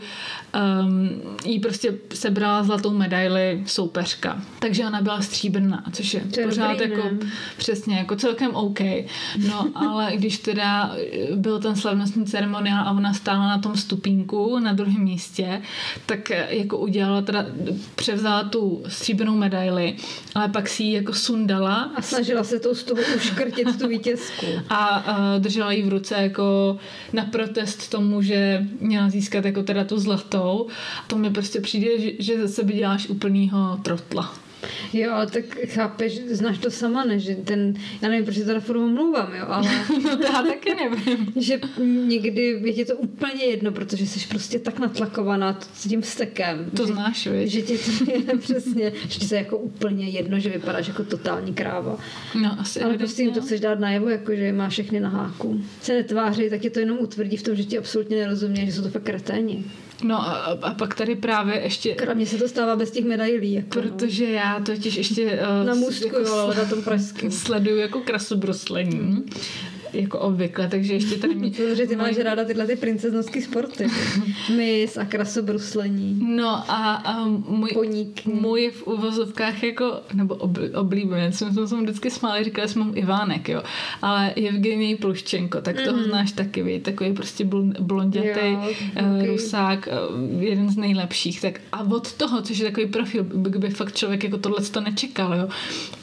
[0.82, 1.10] um,
[1.46, 4.42] jí prostě sebrala zlatou medaili soupeřka.
[4.60, 7.32] Takže ona byla stříbrná, což je, To pořád dobrý, jako ne?
[7.58, 8.80] přesně jako celkem OK.
[9.48, 10.96] No ale když teda
[11.36, 15.62] byl ten slavnostní ceremoniál a ona stála na tom stupínku na druhém místě,
[16.06, 17.46] tak jako udělala teda,
[17.96, 19.96] převzala tu stříbrnou medaili,
[20.36, 24.46] ale pak si ji jako sundala A snažila se tou stuhu uškrtit tu vítězku.
[24.70, 26.78] a, a držela ji v ruce jako
[27.14, 30.68] na protest tomu, že měla získat jako teda tu zlatou.
[31.08, 34.34] To mi prostě přijde, že, že ze sebe děláš úplnýho trotla.
[34.94, 37.20] Jo, ale tak chápeš, znáš to sama, ne?
[37.20, 39.70] Že ten, já nevím, proč se teda furt omlouvám, jo, ale
[40.04, 41.34] No to já taky nevím.
[41.36, 41.60] že
[42.08, 46.66] někdy je ti to úplně jedno, protože jsi prostě tak natlakovaná s tím stekem.
[46.78, 47.52] To že, znáš, viď?
[47.52, 51.54] Že ti to je přesně, že ti je jako úplně jedno, že vypadáš jako totální
[51.54, 51.98] kráva.
[52.42, 55.10] No asi Ale prostě jim to evidentně, chceš dát najevo, jako že má všechny na
[55.10, 55.62] háku.
[55.82, 58.82] Se netváří, tak tě to jenom utvrdí v tom, že ti absolutně nerozumí, že jsou
[58.82, 59.64] to fakt kreténi.
[60.04, 63.54] No a, a pak tady právě ještě, Mně se to stává bez těch medailí.
[63.54, 63.90] Jako, no.
[63.90, 67.32] protože já totiž ještě uh, Na můstku, jo, ale na tom pražském.
[67.52, 69.24] sleduju jako krasobruslení,
[69.94, 71.52] jako obvykle, takže ještě tady mě...
[71.58, 73.88] Protože ty máš ráda tyhle ty princeznovské sporty.
[74.58, 76.20] Mys a krasobruslení.
[76.36, 78.30] No a, a můj, Poníky.
[78.32, 83.50] můj v uvozovkách jako, nebo ob, oblíbenec, jsem, jsem, vždycky smáli, říkala jsem mu Ivánek,
[83.50, 83.64] jo,
[84.02, 89.28] ale Evgenij Pluščenko, tak toho znáš taky, vy, takový prostě blond, blondětý Jo, uh, ok.
[89.28, 93.70] rusák, uh, jeden z nejlepších, tak a od toho, což je takový profil, by, by
[93.70, 95.50] fakt člověk jako tohle to nečekal, jo,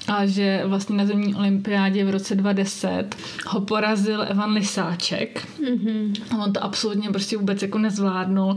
[0.08, 6.12] a že vlastně na zemní olympiádě v roce 2010 ho porazil Evan Lisáček Mhm.
[6.30, 8.56] a on to absolutně prostě vůbec jako nezvládnul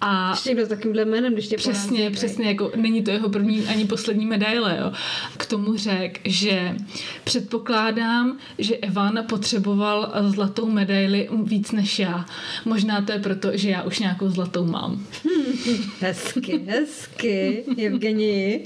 [0.00, 3.28] a Ještě někdo s takovýmhle jménem, když tě Přesně, porazí, přesně, jako není to jeho
[3.28, 4.92] první ani poslední medaile, jo.
[5.36, 6.76] K tomu řek, že
[7.24, 12.26] předpokládám, že Evan potřeboval zlatou medaili víc než já.
[12.64, 15.06] Možná to je proto, že já už nějakou zlatou mám.
[16.00, 18.64] Hezky, hezky, Evgenii.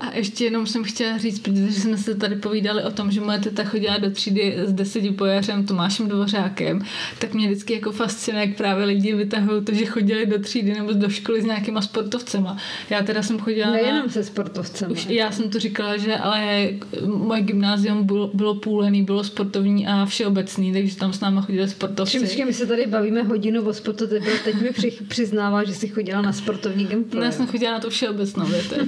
[0.00, 3.38] A ještě jenom jsem chtěla říct, protože jsme se tady povídali o tom, že moje
[3.38, 6.84] teta chodila do třídy s deseti pojařem Tomášem Dvořákem,
[7.18, 10.92] tak mě vždycky jako fascinuje, jak právě lidi vytahují to, že chodili do třídy nebo
[10.92, 12.56] do školy s nějakýma sportovcema.
[12.90, 13.72] Já teda jsem chodila na...
[13.72, 14.92] Nejenom se sportovcem.
[14.92, 16.68] Už já jsem to říkala, že ale
[17.06, 22.20] moje gymnázium bylo, bylo půlený, bylo sportovní a všeobecný, takže tam s náma chodili sportovci.
[22.20, 26.22] Počkej, my se tady bavíme hodinu o sportu, teď, mi při, přiznává, že jsi chodila
[26.22, 27.32] na sportovní No, gameplay.
[27.36, 28.76] Já jsem chodila na to všeobecnou, víte.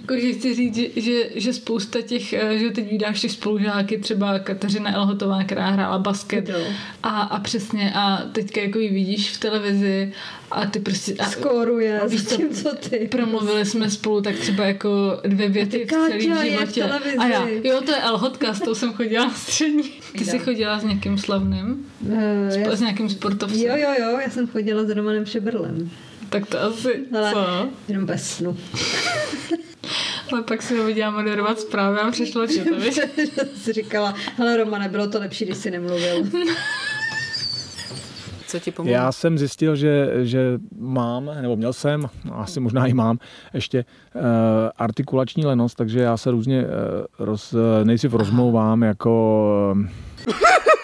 [0.00, 4.38] Jakože chci říct, že, že, že, spousta těch, eh, že teď vydáš těch spolužáky, třeba
[4.38, 6.50] Kateřina Elhotová, která hrála basket.
[7.02, 10.12] A, a přesně, a teďka jako ji vidíš v televizi
[10.50, 11.14] a ty prostě...
[11.14, 13.08] A, Skóruje, víš co, s tím, co ty.
[13.10, 16.82] Promluvili jsme spolu tak třeba jako dvě věty v celém v životě.
[16.82, 17.16] televizi.
[17.16, 19.90] a já, jo, to je Elhotka, s tou jsem chodila na střední.
[20.18, 21.86] Ty jsi chodila s někým slavným?
[22.00, 22.12] Uh,
[22.56, 23.60] já, S nějakým sportovcem?
[23.60, 25.90] jo, jo, jo, já jsem chodila s Romanem Šebrlem.
[26.30, 27.68] Tak to asi, Ale co?
[27.88, 28.56] jenom bez snu.
[30.32, 33.00] Ale pak si neviděla moderovat zprávy a přišlo ti to, víš?
[33.56, 36.24] jsi říkala, hele Roma, nebylo to lepší, když jsi nemluvil.
[38.46, 38.94] Co ti pomohlo?
[38.94, 43.18] Já jsem zjistil, že, že mám, nebo měl jsem, no, asi možná i mám,
[43.54, 44.22] ještě uh,
[44.76, 46.68] artikulační lenost, takže já se různě uh,
[47.18, 50.34] roz, uh, nejdřív rozmlouvám jako uh,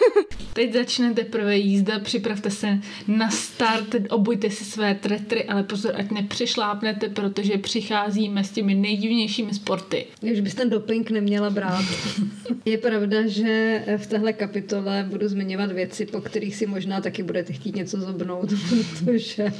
[0.52, 6.10] Teď začne teprve jízda, připravte se na start, obujte si své tretry, ale pozor, ať
[6.10, 10.06] nepřišlápnete, protože přicházíme s těmi nejdivnějšími sporty.
[10.32, 11.84] Už bys ten doping neměla brát.
[12.64, 17.52] Je pravda, že v téhle kapitole budu zmiňovat věci, po kterých si možná taky budete
[17.52, 18.52] chtít něco zobnout,
[19.04, 19.52] protože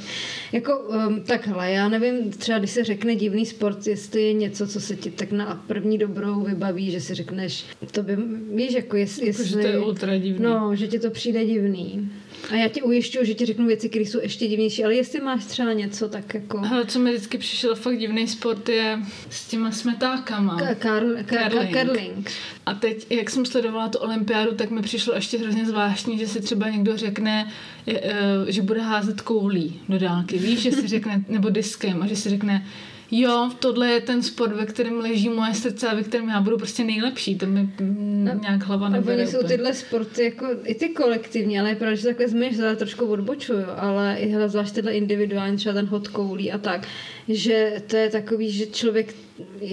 [0.51, 4.81] jako um, takhle, já nevím, třeba když se řekne divný sport, jestli je něco, co
[4.81, 8.17] se ti tak na první dobrou vybaví, že si řekneš, to by,
[8.55, 9.27] víš, jako jestli...
[9.27, 10.34] Jako, že to je ultra divný.
[10.39, 12.11] No, že ti to přijde divný.
[12.51, 15.45] A já ti ujišťuju, že ti řeknu věci, které jsou ještě divnější, ale jestli máš
[15.45, 16.61] třeba něco, tak jako...
[16.71, 20.57] Ale co mi vždycky přišel fakt divný sport je s těma smetákama.
[20.57, 22.31] Ka- karl- ka- ka- curling.
[22.65, 26.41] A teď, jak jsem sledovala tu olympiádu, tak mi přišlo ještě hrozně zvláštní, že si
[26.41, 27.51] třeba někdo řekne,
[27.87, 28.11] eh,
[28.47, 32.29] že bude házet koulí do dálky, víš, že si řekne, nebo diskem, a že si
[32.29, 32.65] řekne,
[33.11, 36.57] jo, tohle je ten sport, ve kterém leží moje srdce a ve kterém já budu
[36.57, 37.37] prostě nejlepší.
[37.37, 39.49] To mi mm, nějak hlava nebere oni jsou úplně.
[39.49, 43.65] tyhle sporty jako i ty kolektivní, ale je pravda, že takhle zmiňuješ, ale trošku odbočuju,
[43.77, 46.87] ale i hele, zvlášť tyhle individuální, třeba ten hod koulí a tak,
[47.27, 49.15] že to je takový, že člověk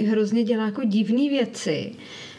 [0.06, 1.92] hrozně dělá jako divné věci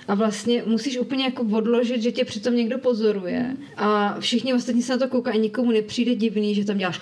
[0.07, 4.93] a vlastně musíš úplně jako odložit, že tě přitom někdo pozoruje a všichni ostatní se
[4.93, 7.01] na to koukají a nikomu nepřijde divný, že tam děláš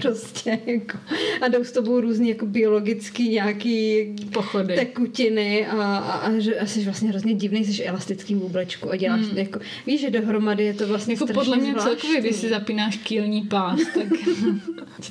[0.00, 0.98] prostě jako
[1.40, 4.74] a jdou s tobou různý jako biologický nějaký Pochody.
[4.74, 9.20] tekutiny a, a, a, že, a jsi vlastně hrozně divný, jsi elastickým vůblečku a děláš
[9.20, 9.38] hmm.
[9.38, 11.90] jako, víš, že dohromady je to vlastně Jako podle mě zvláštní.
[11.90, 14.06] celkově, když si zapínáš kýlní pás, tak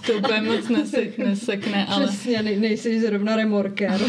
[0.05, 2.07] to úplně moc nesek, nesekne, ale...
[2.07, 4.01] Přesně, ne, nejsi zrovna remorker.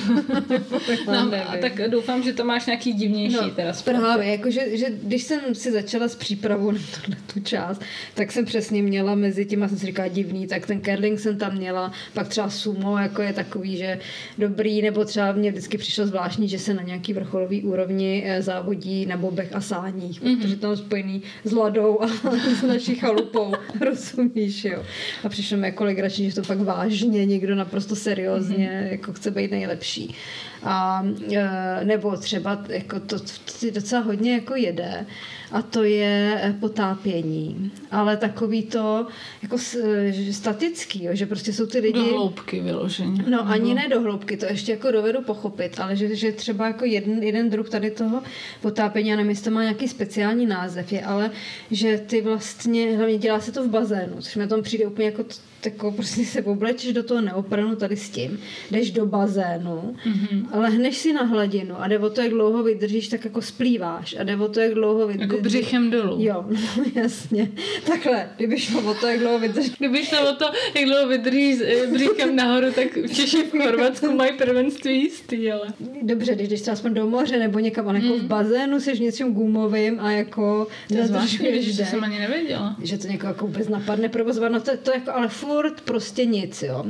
[1.06, 5.22] No, a tak doufám, že to máš nějaký divnější No, teda právě, jakože, že když
[5.22, 7.82] jsem si začala s přípravou na tuhle tu část,
[8.14, 11.38] tak jsem přesně měla mezi tím, já jsem si říkala divný, tak ten curling jsem
[11.38, 13.98] tam měla, pak třeba sumo, jako je takový, že
[14.38, 19.06] dobrý, nebo třeba mě vždycky přišlo zvláštní, že se na nějaký vrcholový úrovni eh, závodí
[19.06, 20.40] na bobech a sáních, mm-hmm.
[20.40, 22.08] protože tam spojený s ladou a
[22.60, 24.82] s naší chalupou, rozumíš, jo.
[25.24, 28.90] A přišlo mi jako legrační, že to fakt vážně, někdo naprosto seriózně, mm-hmm.
[28.90, 29.97] jako chce být nejlepší.
[29.98, 30.14] energy
[30.62, 35.06] A e, nebo třeba jako to, to, to docela hodně jako jede
[35.52, 37.72] a to je e, potápění.
[37.90, 39.06] Ale takový to
[39.42, 41.98] jako e, statický, jo, že prostě jsou ty lidi...
[41.98, 43.24] Do hloubky vyloženě.
[43.28, 46.84] No ani ne do hloubky, to ještě jako dovedu pochopit, ale že, že třeba jako
[46.84, 48.22] jeden, jeden druh tady toho
[48.60, 51.30] potápění, já nevím, jestli to má nějaký speciální název, je ale,
[51.70, 55.22] že ty vlastně, hlavně dělá se to v bazénu, což mi tom přijde úplně jako,
[55.22, 58.38] t- jako prostě se oblečeš do toho neopranu tady s tím,
[58.70, 60.46] jdeš do bazénu, mm-hmm.
[60.52, 64.22] Lehneš si na hladinu a jde o to, jak dlouho vydržíš, tak jako splýváš a
[64.22, 65.32] jde o to, jak dlouho vydržíš.
[65.32, 66.16] Jako břichem dolů.
[66.20, 67.50] Jo, no, jasně.
[67.86, 69.72] Takhle, kdyby šlo o to, jak dlouho vydržíš.
[69.78, 74.12] Kdyby šlo o to, jak dlouho vydrží s eh, bříchem nahoru, tak Češi v Chorvatsku
[74.12, 75.66] mají prvenství jistý, ale...
[76.02, 79.00] Dobře, když jdeš třeba aspoň do moře nebo někam, ale jako v bazénu jsi v
[79.00, 82.76] něčem gumovým a jako To je zvláštní, že jsem ani nevěděla.
[82.82, 86.62] že to někoho jako vůbec napadne provozovat, no to, to jako, ale furt prostě nic,
[86.62, 86.84] jo.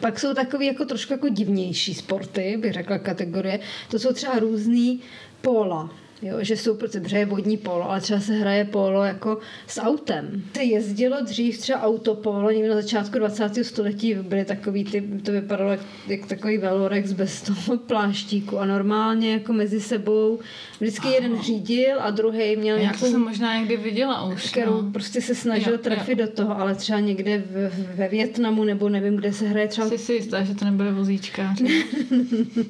[0.00, 3.60] Pak jsou takový jako trošku jako divnější sporty, bych řekla kategorie.
[3.90, 5.00] To jsou třeba různý
[5.42, 5.90] póla.
[6.22, 9.80] Jo, že jsou, protože dobře je vodní polo, ale třeba se hraje polo jako s
[9.80, 10.42] autem.
[10.56, 13.64] Se jezdilo dřív třeba autopolo, někdy na začátku 20.
[13.64, 19.32] století byly takový ty, to vypadalo jak, jak takový velorex bez toho pláštíku a normálně
[19.32, 20.38] jako mezi sebou
[20.80, 24.50] vždycky jeden řídil a druhý měl Já nějakou jsem možná někdy viděla už.
[24.50, 24.90] kterou No.
[24.92, 29.16] prostě se snažil Jo, trefit do toho, ale třeba někde v, ve Větnamu nebo nevím,
[29.16, 29.88] kde se hraje třeba...
[29.88, 31.84] Jsi si jistá, že to nebyly vozíčkáři.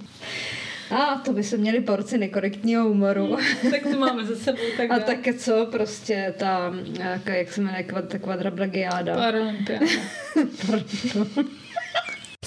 [0.90, 3.36] A to by se měli porci nekorektního humoru.
[3.70, 7.84] tak to máme za sebou, tak A také co, prostě ta, jak, jak se jmenuje,
[8.08, 9.14] ta quadrablagiáda.
[9.14, 9.86] Paralympiáda.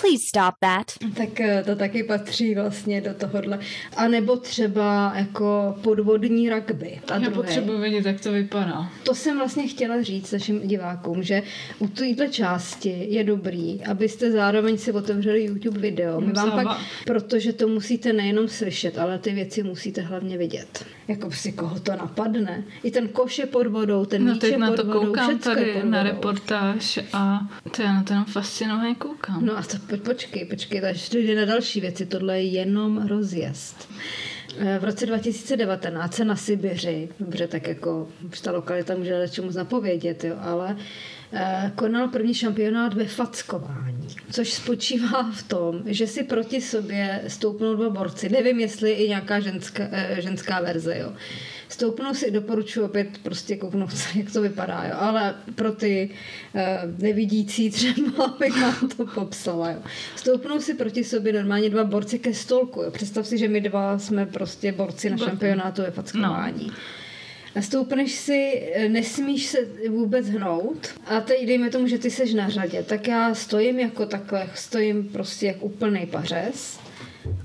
[0.02, 0.88] Please stop that.
[1.16, 3.60] Tak eh, to taky patří vlastně do tohohle.
[3.98, 7.02] A nebo třeba jako podvodní rugby.
[7.12, 8.90] A Já potřebuji vědět, jak to vypadá.
[9.04, 11.44] To jsem vlastně chtěla říct našim divákům, že
[11.80, 16.22] u této části je dobrý, abyste zároveň si otevřeli YouTube video.
[16.22, 20.86] My vám pak, protože to musíte nejenom slyšet, ale ty věci musíte hlavně vidět.
[21.08, 22.64] Jako si koho to napadne.
[22.84, 25.06] I ten koš je pod vodou, ten No míč teď je na pod to vodou,
[25.06, 27.40] koukám je tady na reportáž a
[27.76, 29.46] to já na to jenom fascinovaně koukám.
[29.46, 33.90] No a to po, počkej, počkej, to jde na další věci, tohle je jenom rozjezd.
[34.60, 39.52] Eh, V roce 2019 se na Sibiři, dobře, tak jako už ta lokalita může čemu
[39.52, 40.78] napovědět, jo, ale
[41.34, 47.76] eh, konal první šampionát ve fackování, což spočívá v tom, že si proti sobě stoupnou
[47.76, 48.30] dva borci.
[48.30, 51.14] Nevím, jestli i nějaká ženská, eh, ženská verze, jo.
[51.72, 54.96] Stoupnou si, doporučuji opět prostě kouknout se, jak to vypadá, jo.
[55.00, 56.10] Ale pro ty
[56.56, 56.62] uh,
[57.04, 59.80] nevidící třeba bych vám to popsala, jo.
[60.16, 62.92] Stoupnou si proti sobě normálně dva borci ke stolku, jo.
[62.92, 66.68] Představ si, že my dva jsme prostě borci na šampionátu ve fackování.
[66.68, 66.74] No.
[67.56, 69.58] Nastoupneš si, nesmíš se
[69.90, 74.06] vůbec hnout a teď dejme tomu, že ty seš na řadě, tak já stojím jako
[74.06, 76.80] takhle, stojím prostě jak úplný pařez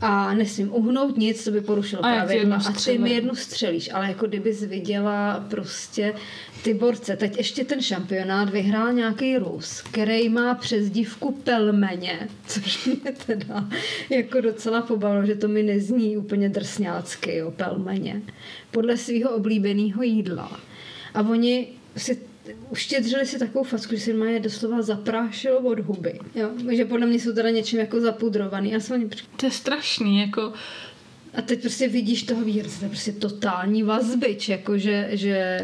[0.01, 4.09] a nesmím uhnout nic, co by porušilo A pravidla a ty mi jednu střelíš, ale
[4.09, 6.15] jako kdybys viděla prostě
[6.62, 7.17] ty borce.
[7.17, 13.69] Teď ještě ten šampionát vyhrál nějaký Rus, který má přezdívku Pelmeně, což mě teda
[14.11, 18.23] jako docela pobavilo, že to mi nezní úplně drsňácky, jo, Pelmeně.
[18.71, 20.61] Podle svého oblíbeného jídla.
[21.15, 22.19] A oni si
[22.71, 26.19] uštědřili si takovou facku, že si má je doslova zaprášilo od huby.
[26.35, 26.51] Jo?
[26.73, 28.71] Že podle mě jsou teda něčím jako zapudrovaný.
[28.71, 30.53] Já jsem ani To je strašný, jako
[31.35, 35.59] a teď prostě vidíš toho výherce, to je prostě totální vazbič, jako že, že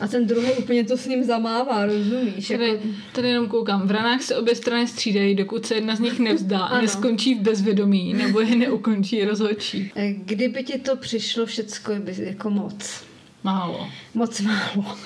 [0.00, 2.50] a ten druhý úplně to s ním zamává, rozumíš?
[2.50, 2.80] Jako, Tady,
[3.12, 6.58] tady jenom koukám, v ranách se obě strany střídají, dokud se jedna z nich nevzdá
[6.60, 9.92] a neskončí v bezvědomí, nebo je neukončí rozhodčí.
[9.96, 13.04] eh, kdyby ti to přišlo všecko by- jako moc,
[13.44, 13.88] Málo.
[14.14, 14.84] moc málo,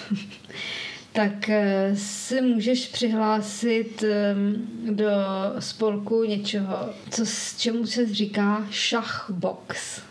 [1.12, 5.10] tak eh, si můžeš přihlásit em, do
[5.58, 10.02] spolku něčeho, co, s čemu se říká šachbox.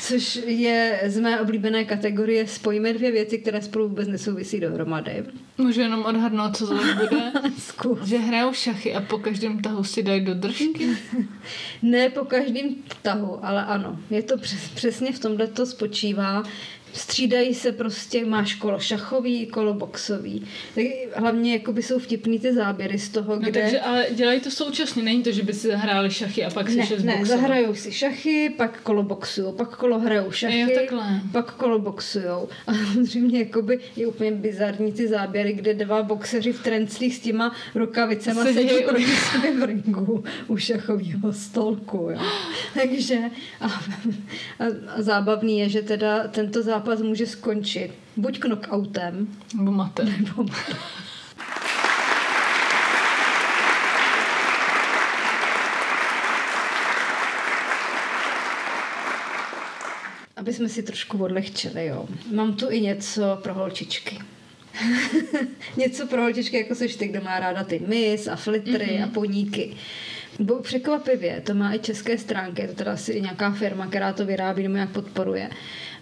[0.00, 5.24] Což je z mé oblíbené kategorie spojíme dvě věci, které spolu vůbec nesouvisí dohromady.
[5.58, 7.32] Můžu jenom odhadnout, co to bude.
[8.04, 10.88] Že hrajou šachy a po každém tahu si dají do držky.
[11.82, 13.98] Ne po každém tahu, ale ano.
[14.10, 16.42] Je to přes, přesně v tomhle to spočívá.
[16.94, 20.46] Střídají se prostě, máš kolo šachový, kolo boxový.
[20.74, 20.84] Tak
[21.16, 23.60] hlavně jakoby jsou vtipný ty záběry z toho, No, kde...
[23.60, 26.76] takže, ale dělají to současně, není to, že by si zahráli šachy a pak si
[26.76, 27.26] ne, šli ne, zboxovat.
[27.40, 31.20] zahrajou si šachy, pak kolo boxujou, pak kolo hrajou šachy, Jo, takhle.
[31.32, 32.48] pak kolo boxujou.
[32.66, 37.54] A samozřejmě jakoby je úplně bizarní ty záběry, kde dva boxeři v trenclích s těma
[37.74, 41.96] rukavicema Sedí sedí u- proti sobě v ringu u šachového stolku.
[42.10, 42.18] Jo.
[42.74, 43.18] Takže
[43.60, 43.70] a, a,
[44.96, 50.04] a zábavný je, že teda tento zápas může skončit buď knockoutem, Nebo mate.
[50.04, 50.44] nebo
[60.44, 62.08] aby jsme si trošku odlehčili, jo.
[62.32, 64.18] Mám tu i něco pro holčičky.
[65.76, 69.04] něco pro holčičky, jako seš ty, kdo má ráda ty mis a flitry mm-hmm.
[69.04, 69.76] a poníky.
[70.38, 74.26] Bo překvapivě, to má i české stránky, je to teda asi nějaká firma, která to
[74.26, 75.50] vyrábí nebo nějak podporuje.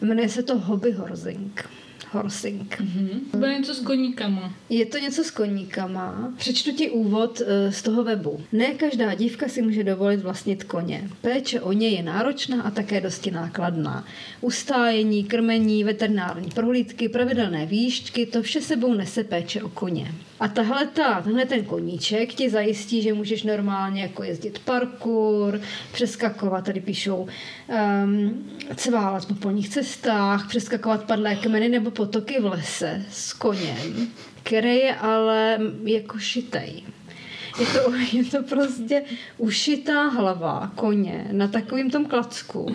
[0.01, 1.68] Jmenuje se to Hobby Horsing.
[2.12, 2.77] Horsing.
[2.81, 3.21] Mm-hmm.
[3.31, 4.55] To bude něco s koníkama.
[4.68, 6.33] Je to něco s koníkama.
[6.37, 8.40] Přečtu ti úvod eh, z toho webu.
[8.53, 11.09] Ne každá dívka si může dovolit vlastnit koně.
[11.21, 14.05] Péče o ně je náročná a také dosti nákladná.
[14.40, 20.14] Ustájení, krmení, veterinární prohlídky, pravidelné výšťky, to vše sebou nese péče o koně.
[20.42, 25.61] A tahle ta, tenhle ten koníček ti zajistí, že můžeš normálně jako jezdit parkour,
[25.92, 27.28] přeskakovat, tady píšou,
[28.05, 34.09] um, cválat po polních cestách, přeskakovat padlé kmeny nebo potoky v lese s koněm,
[34.42, 36.83] který je ale jako šitej.
[37.61, 39.02] Je to, je to prostě
[39.38, 42.74] ušitá hlava koně na takovým tom klacku,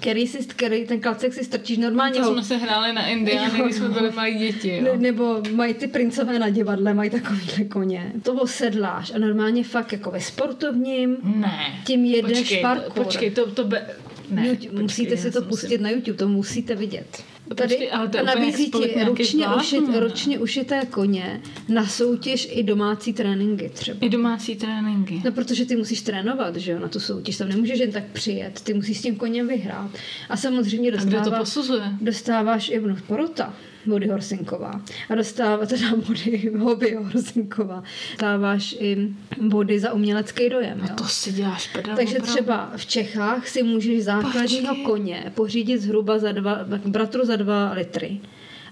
[0.00, 2.20] který si, který, ten klacek si strčíš normálně.
[2.20, 4.80] To jsme se hráli na Indiány, když jsme byli malí děti.
[4.80, 4.96] ne, Jo.
[4.98, 8.12] nebo mají ty princové na divadle, mají takovýhle koně.
[8.22, 11.80] To osedláš a normálně fakt jako ve sportovním Ne.
[11.86, 13.04] tím jedeš počkej, parkour.
[13.04, 13.86] Počkej, to, to be...
[14.30, 17.22] Ne, YouTube, počkej, musíte si to pustit musím- na YouTube, to musíte vidět.
[17.56, 23.12] Počkej, ale to a nabízí ti ručně, ušit, ručně ušité koně na soutěž i domácí
[23.12, 23.98] tréninky třeba.
[24.00, 25.22] I domácí tréninky.
[25.24, 27.36] No, protože ty musíš trénovat, že jo, na tu soutěž.
[27.36, 29.90] Tam nemůžeš jen tak přijet, ty musíš s tím koněm vyhrát.
[30.28, 31.82] A samozřejmě A kdo to posuzuje?
[32.00, 33.54] dostáváš i no, porota.
[33.86, 34.80] Body Horsinková.
[35.08, 37.82] A dostává teda body hobby Horsinková.
[38.10, 39.08] Dostáváš i
[39.40, 40.80] body za umělecký dojem.
[40.88, 40.94] Jo?
[40.94, 41.96] To si děláš pedal.
[41.96, 42.32] Takže opravdu.
[42.34, 44.84] třeba v Čechách si můžeš základního Počkej.
[44.84, 48.20] koně pořídit zhruba za dva, bratru za dva litry.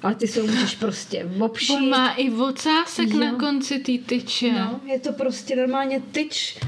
[0.02, 1.76] Ale ty se můžeš prostě obšít.
[1.76, 3.18] On má i vocásek Jo.
[3.20, 4.52] na konci té tyče.
[4.52, 6.58] No, je to prostě normálně tyč.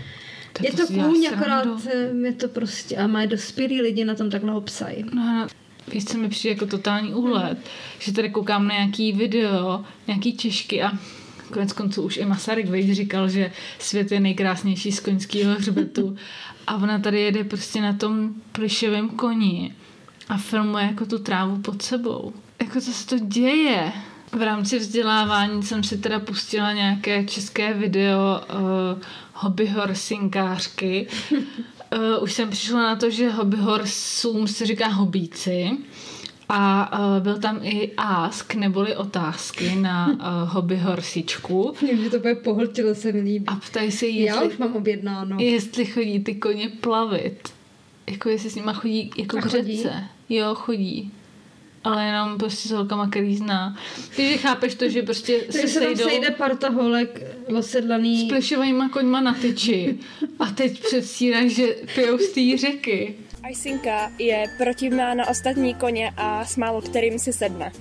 [0.53, 4.31] To je to kůň, akorát eh, je to prostě, a mají dospělí lidi na tom
[4.31, 5.05] takhle obsají.
[5.14, 5.46] No, no,
[5.88, 7.59] víš, co mi přijde jako totální úhled,
[7.98, 10.92] že tady koukám na nějaký video, nějaký Češky a
[11.53, 16.16] konec konců už i Masaryk veď říkal, že svět je nejkrásnější z koňského hřbetu
[16.66, 19.74] a ona tady jede prostě na tom plišovém koni
[20.29, 22.33] a filmuje jako tu trávu pod sebou.
[22.61, 23.92] Jako co se to děje?
[24.33, 29.03] V rámci vzdělávání jsem si teda pustila nějaké české video uh,
[29.35, 31.06] hobby horsinkářky.
[31.96, 35.70] Uh, už jsem přišla na to, že hobby horsům se říká hobíci.
[36.50, 40.16] A uh, byl tam i ask, neboli otázky na uh,
[40.52, 41.74] hobby horsičku.
[41.82, 43.44] Vím, že to bude pohltilo, se mi líbí.
[43.46, 45.36] A ptají se jí, Já jestli, už mám objednáno.
[45.40, 47.48] jestli chodí ty koně plavit.
[48.06, 49.76] Jako jestli s nima chodí jako A chodí?
[49.76, 50.04] řece.
[50.28, 51.12] Jo, chodí.
[51.88, 53.76] Ale jenom prostě s holkama, který zná.
[54.16, 57.22] Takže chápeš to, že prostě se Takže se tam sejdou sejde parta holek
[57.58, 58.26] osedlaný.
[58.26, 59.98] s plešovýma koňma na tyči
[60.38, 63.14] a teď předstírají, že pijou z té řeky.
[63.42, 67.72] Ajsinka je protivná na ostatní koně a s málo kterým si sedne.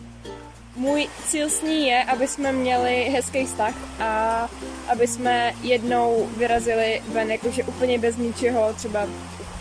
[0.76, 4.50] Můj cíl s ní je, aby jsme měli hezký vztah a
[4.88, 9.08] aby jsme jednou vyrazili ven jakože úplně bez ničeho, třeba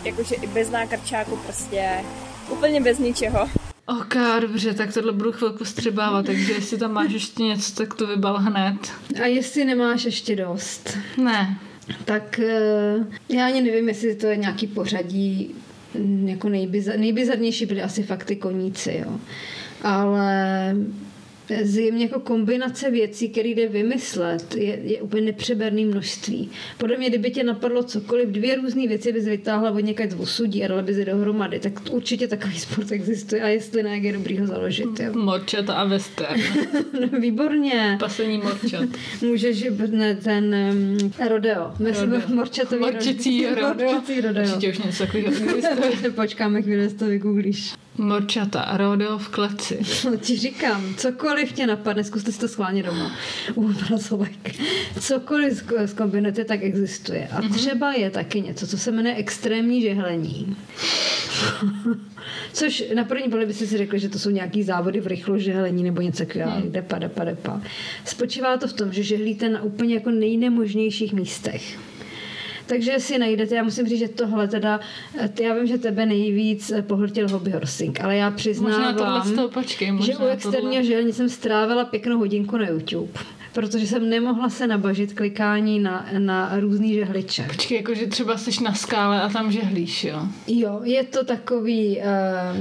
[0.03, 1.89] jakože i bez nákrčáku prostě,
[2.49, 3.49] úplně bez ničeho.
[3.89, 8.07] Ok, dobře, tak tohle budu chvilku střebávat, takže jestli tam máš ještě něco, tak to
[8.07, 8.77] vybal hned.
[9.23, 11.57] A jestli nemáš ještě dost, Ne,
[12.05, 15.55] tak eh, já ani nevím, jestli to je nějaký pořadí
[15.93, 19.19] mm, jako nejbiza, nejbizarnější byly asi fakt ty koníci, jo.
[19.83, 20.75] Ale
[21.61, 26.49] zjemně jako kombinace věcí, které jde vymyslet, je, je úplně nepřeberný množství.
[26.77, 30.63] Podle mě, kdyby tě napadlo cokoliv, dvě různé věci bys vytáhla od někaď z osudí
[30.63, 34.13] a dala bys je dohromady, tak určitě takový sport existuje a jestli ne, jak je
[34.13, 34.99] dobrý ho založit.
[34.99, 35.13] Jo.
[35.13, 36.41] morčata a western.
[37.19, 37.97] Výborně.
[37.99, 38.89] Pasení morčat.
[39.21, 41.73] Můžeš ne, ten um, rodeo.
[41.79, 42.35] Myslím, Rodeo.
[42.35, 43.69] morčatový Morčicí rodeo.
[43.69, 43.91] rodeo.
[43.91, 44.43] Morčicí rodeo.
[44.43, 46.11] Určitě už něco takového existuje.
[46.11, 47.73] Počkáme chvíli, jestli to vygooglíš.
[47.97, 49.79] Morčata a rodeo v kleci.
[50.05, 53.15] No, ti říkám, cokoliv tě napadne, zkuste si to schválně doma
[53.55, 54.55] u obrazovek.
[54.99, 57.27] Cokoliv zkombinujete, tak existuje.
[57.27, 60.55] A třeba je taky něco, co se jmenuje extrémní žehlení.
[62.53, 65.83] Což na první pohled byste si řekli, že to jsou nějaký závody v rychlo žehlení
[65.83, 66.51] nebo něco takového.
[66.51, 66.71] Hmm.
[66.71, 67.61] Depa, depa, depa.
[68.05, 71.79] Spočívá to v tom, že žehlíte na úplně jako nejnemožnějších místech.
[72.67, 74.79] Takže si najdete, já musím říct, že tohle teda,
[75.17, 79.21] eh, já vím, že tebe nejvíc eh, pohltil hobby horsing, ale já přiznávám, Možná tohle
[79.25, 83.11] z toho, počkej, možná že u externího želení jsem strávila pěknou hodinku na YouTube,
[83.53, 87.43] protože jsem nemohla se nabažit klikání na, na různý žehliče.
[87.47, 90.21] Počkej, jakože třeba jsi na skále a tam žehlíš, jo?
[90.47, 91.97] Jo, je to takový...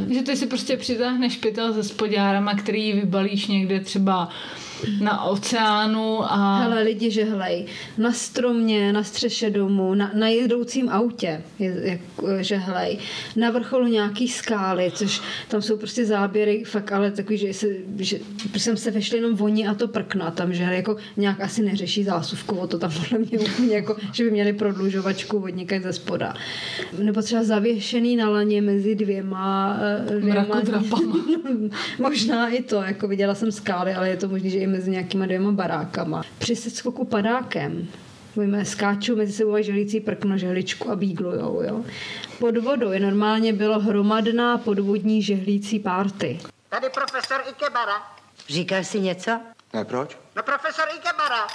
[0.06, 4.28] Uh, Že ty si prostě přitáhneš pytel se spodárama, který vybalíš někde třeba
[5.00, 6.58] na oceánu a...
[6.62, 7.66] Hele, lidi žehlej
[7.98, 12.98] na stromě, na střeše domu, na, na jedoucím autě je, eh, žehlej,
[13.36, 17.66] na vrcholu nějaký skály, což tam jsou prostě záběry fakt, ale takový, že, se,
[17.98, 18.18] že
[18.56, 22.66] jsem se vešli jenom voní a to prkna tam, že jako nějak asi neřeší zásuvku,
[22.66, 26.34] to tam podle mě úplně jako, že by měli prodlužovačku od někde ze spoda.
[26.98, 29.78] Nebo třeba zavěšený na laně mezi dvěma,
[30.10, 31.14] eh, dvěma Mrakodrapama.
[31.98, 35.26] Možná i to, jako viděla jsem skály, ale je to možné, že i mezi nějakýma
[35.26, 36.22] dvěma barákama.
[36.38, 37.88] Při seskoku padákem
[38.36, 41.84] Víme, skáčou mezi sebou a želící prkno, žehličku a bíglujou, jo.
[42.38, 46.40] Pod vodou je normálně bylo hromadná podvodní žehlící párty.
[46.68, 48.02] Tady profesor Ikebara.
[48.48, 49.40] Říkáš si něco?
[49.72, 50.18] Ne, proč?
[50.36, 51.46] No profesor Ikebara.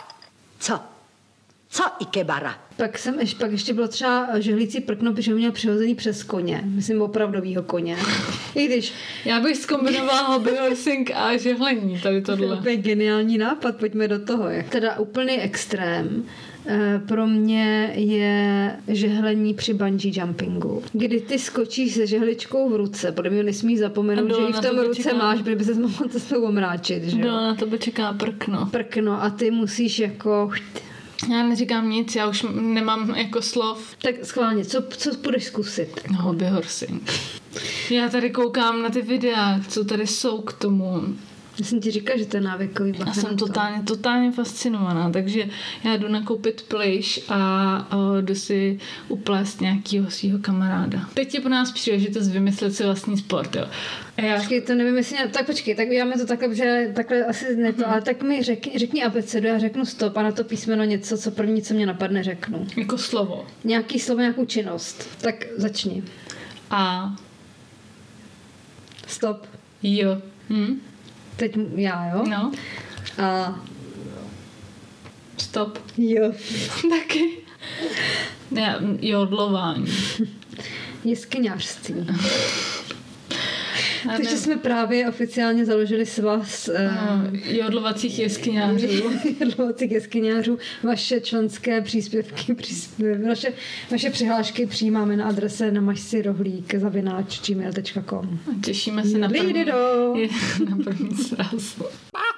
[0.59, 0.79] Co?
[1.73, 2.55] Co Ikebara?
[2.77, 6.61] Pak jsem ještě, pak ještě bylo třeba žehlící prkno, protože měl přihozený přes koně.
[6.65, 7.97] Myslím opravdovýho koně.
[8.55, 8.93] I když
[9.25, 12.75] Já bych zkombinovala hobby horsing a žehlení, tady to je tohle.
[12.75, 14.49] geniální nápad, pojďme do toho.
[14.49, 14.69] Jak.
[14.69, 16.23] Teda úplný extrém
[16.67, 23.11] eh, pro mě je žehlení při bungee jumpingu, kdy ty skočíš se žehličkou v ruce,
[23.11, 26.07] podle mě nesmíš zapomenout, že ji v tom ruce čeká- máš, protože by se mohl
[26.09, 27.47] cestou omráčit, že Dole jo?
[27.47, 28.65] na tebe čeká prkno.
[28.71, 30.51] Prkno a ty musíš jako...
[31.29, 33.95] Já neříkám nic, já už nemám jako slov.
[34.01, 36.01] Tak schválně, co, co budeš zkusit?
[36.17, 37.11] Hobby horsing.
[37.89, 41.01] Já tady koukám na ty videa, co tady jsou k tomu.
[41.61, 45.49] Já jsem ti říkala, že to je návykový Já jsem totálně, totálně fascinovaná, takže
[45.83, 51.09] já jdu nakoupit plyš a uh, jdu si uplést nějakého svého kamaráda.
[51.13, 53.65] Teď je po nás příležitost vymyslet si vlastní sport, jo.
[54.17, 55.17] A já Počkej, to nevím, jestli...
[55.31, 58.79] Tak počkej, tak uděláme to takhle, že takhle asi ne to, ale tak mi řekni,
[58.79, 62.23] řekni abecedu, já řeknu stop a na to písmeno něco, co první, co mě napadne,
[62.23, 62.67] řeknu.
[62.77, 63.45] jako slovo.
[63.63, 65.09] Nějaký slovo, nějakou činnost.
[65.21, 66.03] Tak začni.
[66.69, 67.13] A
[69.07, 69.47] Stop.
[69.83, 70.21] jo.
[70.49, 70.81] Hm?
[71.35, 72.23] Teď já, jo?
[72.29, 72.51] No,
[73.23, 73.59] A
[75.37, 75.79] stop.
[75.97, 76.31] jo.
[76.89, 77.37] Taky.
[78.51, 79.85] Já, jodlování.
[81.03, 82.07] Jeskyňářství.
[84.05, 86.75] Já Takže jsme právě oficiálně založili svaz uh,
[87.55, 88.87] jodlovacích jeskyňářů.
[89.39, 90.57] jedlovacích jeskyňářů.
[90.83, 93.53] Vaše členské příspěvky, příspěv, vaše,
[93.91, 98.39] vaše přihlášky přijímáme na adrese na mašsi rohlík zavináč gmail.com.
[98.65, 99.65] Těšíme se na první,
[100.69, 101.81] na první sraz.